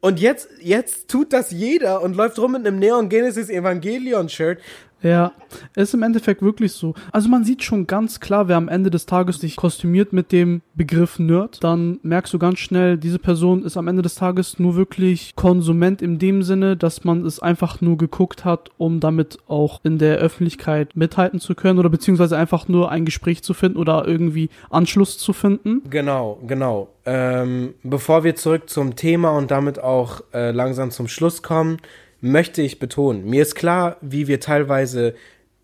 [0.01, 4.59] Und jetzt, jetzt tut das jeder und läuft rum mit einem Neon Genesis Evangelion Shirt.
[5.01, 5.31] Ja,
[5.75, 6.93] ist im Endeffekt wirklich so.
[7.11, 10.61] Also man sieht schon ganz klar, wer am Ende des Tages sich kostümiert mit dem
[10.75, 14.75] Begriff Nerd, dann merkst du ganz schnell, diese Person ist am Ende des Tages nur
[14.75, 19.79] wirklich Konsument in dem Sinne, dass man es einfach nur geguckt hat, um damit auch
[19.83, 24.05] in der Öffentlichkeit mithalten zu können oder beziehungsweise einfach nur ein Gespräch zu finden oder
[24.05, 25.81] irgendwie Anschluss zu finden.
[25.89, 26.89] Genau, genau.
[27.05, 31.77] Ähm, bevor wir zurück zum Thema und damit auch äh, langsam zum Schluss kommen,
[32.21, 35.15] möchte ich betonen, mir ist klar, wie wir teilweise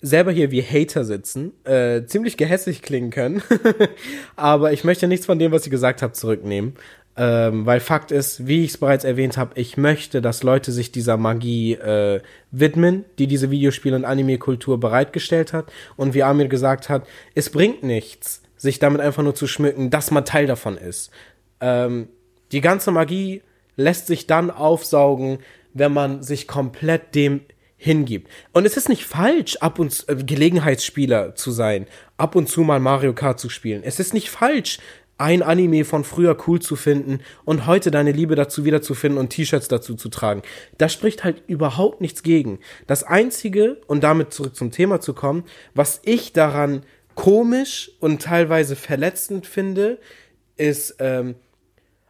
[0.01, 3.41] selber hier wie Hater sitzen, äh, ziemlich gehässig klingen können.
[4.36, 6.74] Aber ich möchte nichts von dem, was ich gesagt habe, zurücknehmen.
[7.18, 10.91] Ähm, weil Fakt ist, wie ich es bereits erwähnt habe, ich möchte, dass Leute sich
[10.91, 15.72] dieser Magie äh, widmen, die diese Videospiel- und Anime-Kultur bereitgestellt hat.
[15.95, 20.12] Und wie Amir gesagt hat, es bringt nichts, sich damit einfach nur zu schmücken, dass
[20.12, 21.10] man Teil davon ist.
[21.62, 22.10] Ähm,
[22.51, 23.41] die ganze Magie
[23.78, 25.39] lässt sich dann aufsaugen,
[25.76, 27.41] wenn man sich komplett dem
[27.78, 28.32] hingibt.
[28.53, 31.86] Und es ist nicht falsch, ab und zu, äh, Gelegenheitsspieler zu sein,
[32.17, 33.84] ab und zu mal Mario Kart zu spielen.
[33.84, 34.80] Es ist nicht falsch,
[35.17, 39.67] ein Anime von früher cool zu finden und heute deine Liebe dazu wiederzufinden und T-Shirts
[39.67, 40.41] dazu zu tragen.
[40.78, 42.59] Da spricht halt überhaupt nichts gegen.
[42.88, 46.84] Das einzige, und damit zurück zum Thema zu kommen, was ich daran
[47.15, 49.99] komisch und teilweise verletzend finde,
[50.57, 51.36] ist, ähm,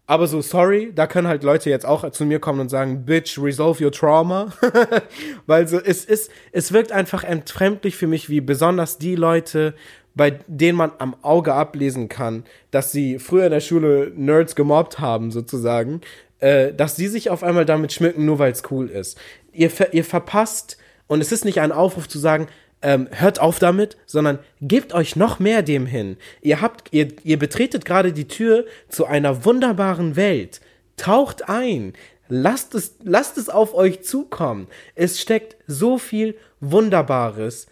[0.08, 3.40] aber so, sorry, da können halt Leute jetzt auch zu mir kommen und sagen, Bitch,
[3.40, 4.54] resolve your trauma.
[5.48, 9.74] Weil so, es ist, es wirkt einfach entfremdlich für mich, wie besonders die Leute,
[10.14, 15.00] bei denen man am Auge ablesen kann, dass sie früher in der Schule Nerds gemobbt
[15.00, 16.02] haben, sozusagen,
[16.40, 19.18] äh, dass sie sich auf einmal damit schmücken, nur weil es cool ist.
[19.54, 20.78] Ihr, ver ihr verpasst,
[21.08, 22.48] und es ist nicht ein Aufruf zu sagen,
[22.82, 26.18] ähm, hört auf damit, sondern gebt euch noch mehr dem hin.
[26.42, 30.62] Ihr habt, ihr, ihr betretet gerade die Tür zu einer wunderbaren Welt.
[30.98, 31.94] Taucht ein.
[32.28, 34.68] Lasst es, lasst es auf euch zukommen.
[34.96, 37.68] Es steckt so viel Wunderbares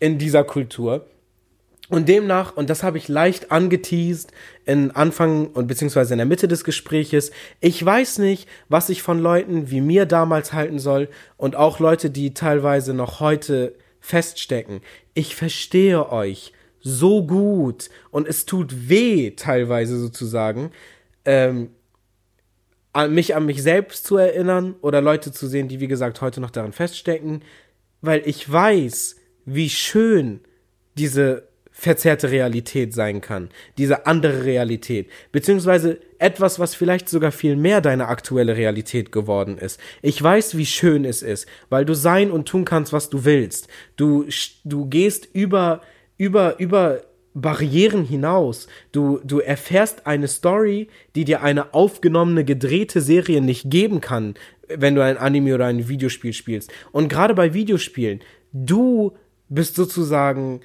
[0.00, 1.06] in dieser Kultur.
[1.90, 4.30] Und demnach, und das habe ich leicht angeteased
[4.66, 7.30] in Anfang und beziehungsweise in der Mitte des Gespräches,
[7.60, 12.10] ich weiß nicht, was ich von Leuten wie mir damals halten soll und auch Leute,
[12.10, 13.74] die teilweise noch heute
[14.08, 14.80] feststecken.
[15.12, 20.70] Ich verstehe euch so gut und es tut weh teilweise sozusagen,
[21.26, 21.70] ähm,
[22.94, 26.40] an mich an mich selbst zu erinnern oder Leute zu sehen, die wie gesagt heute
[26.40, 27.42] noch daran feststecken,
[28.00, 30.40] weil ich weiß, wie schön
[30.96, 31.48] diese
[31.80, 38.08] verzerrte Realität sein kann, diese andere Realität, beziehungsweise etwas, was vielleicht sogar viel mehr deine
[38.08, 39.78] aktuelle Realität geworden ist.
[40.02, 43.68] Ich weiß, wie schön es ist, weil du sein und tun kannst, was du willst.
[43.94, 44.26] Du,
[44.64, 45.80] du gehst über,
[46.16, 47.02] über, über
[47.32, 48.66] Barrieren hinaus.
[48.90, 54.34] Du, du erfährst eine Story, die dir eine aufgenommene, gedrehte Serie nicht geben kann,
[54.66, 56.72] wenn du ein Anime oder ein Videospiel spielst.
[56.90, 58.18] Und gerade bei Videospielen,
[58.52, 59.12] du
[59.48, 60.60] bist sozusagen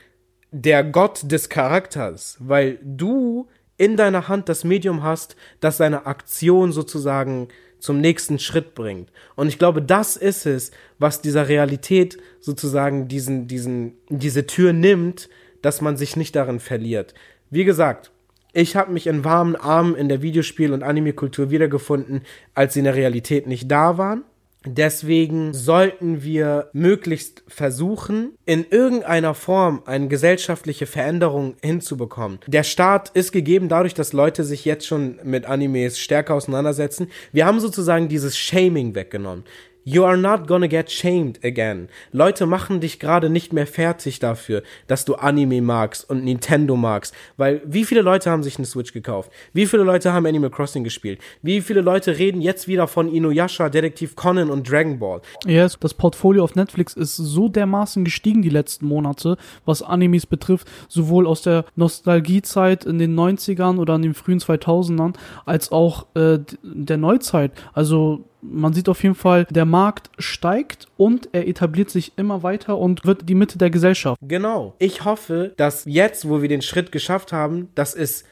[0.54, 6.72] der Gott des Charakters, weil du in deiner Hand das Medium hast, das seine Aktion
[6.72, 7.48] sozusagen
[7.80, 9.12] zum nächsten Schritt bringt.
[9.36, 15.28] Und ich glaube, das ist es, was dieser Realität sozusagen diesen, diesen, diese Tür nimmt,
[15.62, 17.14] dass man sich nicht darin verliert.
[17.50, 18.12] Wie gesagt,
[18.54, 22.22] ich habe mich in warmen Armen in der Videospiel- und Anime-Kultur wiedergefunden,
[22.54, 24.24] als sie in der Realität nicht da waren.
[24.66, 32.40] Deswegen sollten wir möglichst versuchen, in irgendeiner Form eine gesellschaftliche Veränderung hinzubekommen.
[32.48, 37.10] Der Start ist gegeben dadurch, dass Leute sich jetzt schon mit Animes stärker auseinandersetzen.
[37.32, 39.44] Wir haben sozusagen dieses Shaming weggenommen.
[39.86, 41.90] You are not gonna get shamed again.
[42.14, 47.14] Leute machen dich gerade nicht mehr fertig dafür, dass du Anime magst und Nintendo magst.
[47.36, 49.30] Weil wie viele Leute haben sich eine Switch gekauft?
[49.52, 51.20] Wie viele Leute haben Animal Crossing gespielt?
[51.42, 55.22] Wie viele Leute reden jetzt wieder von Inuyasha, Detektiv Conan und Dragon Ball?
[55.46, 60.68] Yes, das Portfolio auf Netflix ist so dermaßen gestiegen die letzten Monate, was Animes betrifft,
[60.88, 65.16] sowohl aus der Nostalgiezeit in den 90ern oder in den frühen 2000ern,
[65.46, 67.52] als auch äh, der Neuzeit.
[67.74, 72.78] Also man sieht auf jeden Fall, der Markt steigt und er etabliert sich immer weiter
[72.78, 74.20] und wird die Mitte der Gesellschaft.
[74.22, 74.76] Genau.
[74.80, 78.26] Ich hoffe, dass jetzt, wo wir den Schritt geschafft haben, dass es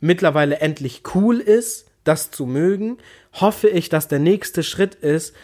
[0.00, 2.98] mittlerweile endlich cool ist, das zu mögen,
[3.34, 5.34] hoffe ich, dass der nächste Schritt ist,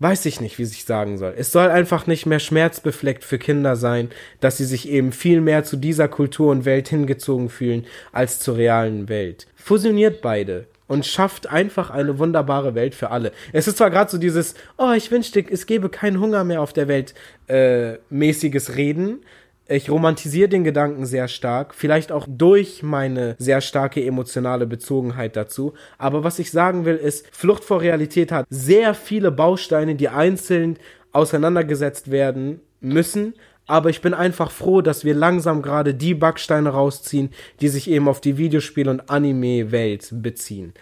[0.00, 1.34] weiß ich nicht, wie ich sagen soll.
[1.36, 4.10] Es soll einfach nicht mehr schmerzbefleckt für Kinder sein,
[4.40, 8.56] dass sie sich eben viel mehr zu dieser Kultur und Welt hingezogen fühlen als zur
[8.56, 9.46] realen Welt.
[9.56, 13.32] Fusioniert beide und schafft einfach eine wunderbare Welt für alle.
[13.52, 16.72] Es ist zwar gerade so dieses, oh, ich wünschte, es gäbe keinen Hunger mehr auf
[16.72, 17.14] der Welt,
[17.46, 19.20] äh, mäßiges Reden.
[19.70, 25.74] Ich romantisiere den Gedanken sehr stark, vielleicht auch durch meine sehr starke emotionale Bezogenheit dazu.
[25.98, 30.78] Aber was ich sagen will, ist, Flucht vor Realität hat sehr viele Bausteine, die einzeln
[31.12, 33.34] auseinandergesetzt werden müssen,
[33.68, 38.08] aber ich bin einfach froh, dass wir langsam gerade die Backsteine rausziehen, die sich eben
[38.08, 40.74] auf die Videospiel- und Anime-Welt beziehen.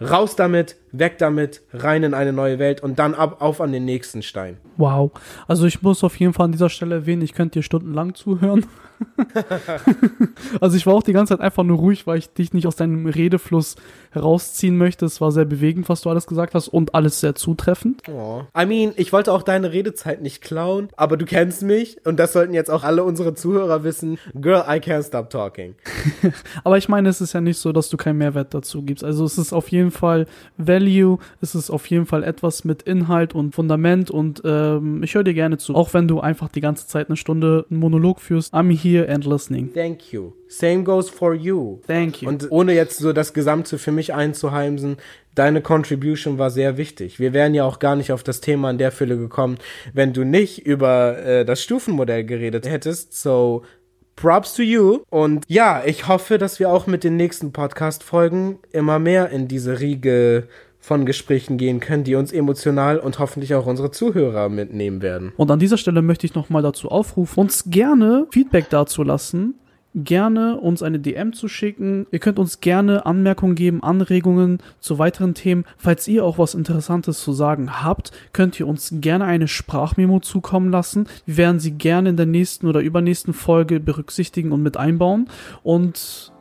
[0.00, 3.84] Raus damit, weg damit, rein in eine neue Welt und dann ab auf an den
[3.84, 4.58] nächsten Stein.
[4.76, 5.12] Wow.
[5.46, 8.66] Also ich muss auf jeden Fall an dieser Stelle erwähnen, ich könnte dir stundenlang zuhören.
[10.60, 12.76] also ich war auch die ganze Zeit einfach nur ruhig, weil ich dich nicht aus
[12.76, 13.76] deinem Redefluss
[14.10, 15.06] herausziehen möchte.
[15.06, 18.02] Es war sehr bewegend, was du alles gesagt hast und alles sehr zutreffend.
[18.08, 18.42] Oh.
[18.58, 22.32] I mean, ich wollte auch deine Redezeit nicht klauen, aber du kennst mich und das
[22.32, 24.18] sollten jetzt auch alle unsere Zuhörer wissen.
[24.34, 25.74] Girl, I can't stop talking.
[26.64, 29.04] aber ich meine, es ist ja nicht so, dass du keinen Mehrwert dazu gibst.
[29.04, 30.26] Also es ist auf jeden Fall
[30.80, 35.24] Value, es ist auf jeden Fall etwas mit Inhalt und Fundament und ähm, ich höre
[35.24, 35.74] dir gerne zu.
[35.74, 38.54] Auch wenn du einfach die ganze Zeit eine Stunde einen Monolog führst.
[38.54, 39.72] I'm here and listening.
[39.72, 40.32] Thank you.
[40.48, 41.80] Same goes for you.
[41.86, 42.28] Thank you.
[42.28, 44.96] Und ohne jetzt so das Gesamte für mich einzuheimsen,
[45.34, 47.20] deine Contribution war sehr wichtig.
[47.20, 49.58] Wir wären ja auch gar nicht auf das Thema in der Fülle gekommen,
[49.92, 53.14] wenn du nicht über äh, das Stufenmodell geredet hättest.
[53.14, 53.62] So,
[54.16, 55.00] props to you.
[55.08, 59.80] Und ja, ich hoffe, dass wir auch mit den nächsten Podcast-Folgen immer mehr in diese
[59.80, 60.48] Riege
[60.90, 65.32] von Gesprächen gehen können, die uns emotional und hoffentlich auch unsere Zuhörer mitnehmen werden.
[65.36, 69.54] Und an dieser Stelle möchte ich nochmal dazu aufrufen, uns gerne Feedback dazu lassen,
[69.94, 72.08] gerne uns eine DM zu schicken.
[72.10, 75.64] Ihr könnt uns gerne Anmerkungen geben, Anregungen zu weiteren Themen.
[75.76, 80.72] Falls ihr auch was Interessantes zu sagen habt, könnt ihr uns gerne eine Sprachmemo zukommen
[80.72, 81.06] lassen.
[81.24, 85.28] Wir werden sie gerne in der nächsten oder übernächsten Folge berücksichtigen und mit einbauen
[85.62, 86.32] und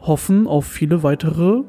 [0.00, 1.62] hoffen auf viele weitere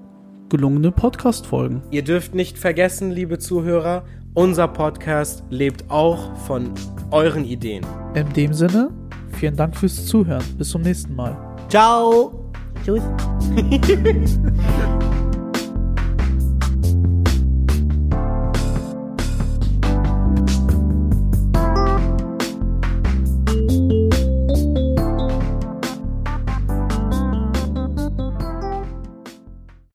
[0.49, 1.81] gelungene Podcast-Folgen.
[1.91, 6.71] Ihr dürft nicht vergessen, liebe Zuhörer, unser Podcast lebt auch von
[7.11, 7.85] euren Ideen.
[8.13, 8.91] In dem Sinne,
[9.31, 10.43] vielen Dank fürs Zuhören.
[10.57, 11.35] Bis zum nächsten Mal.
[11.69, 12.51] Ciao.
[12.85, 13.01] Tschüss.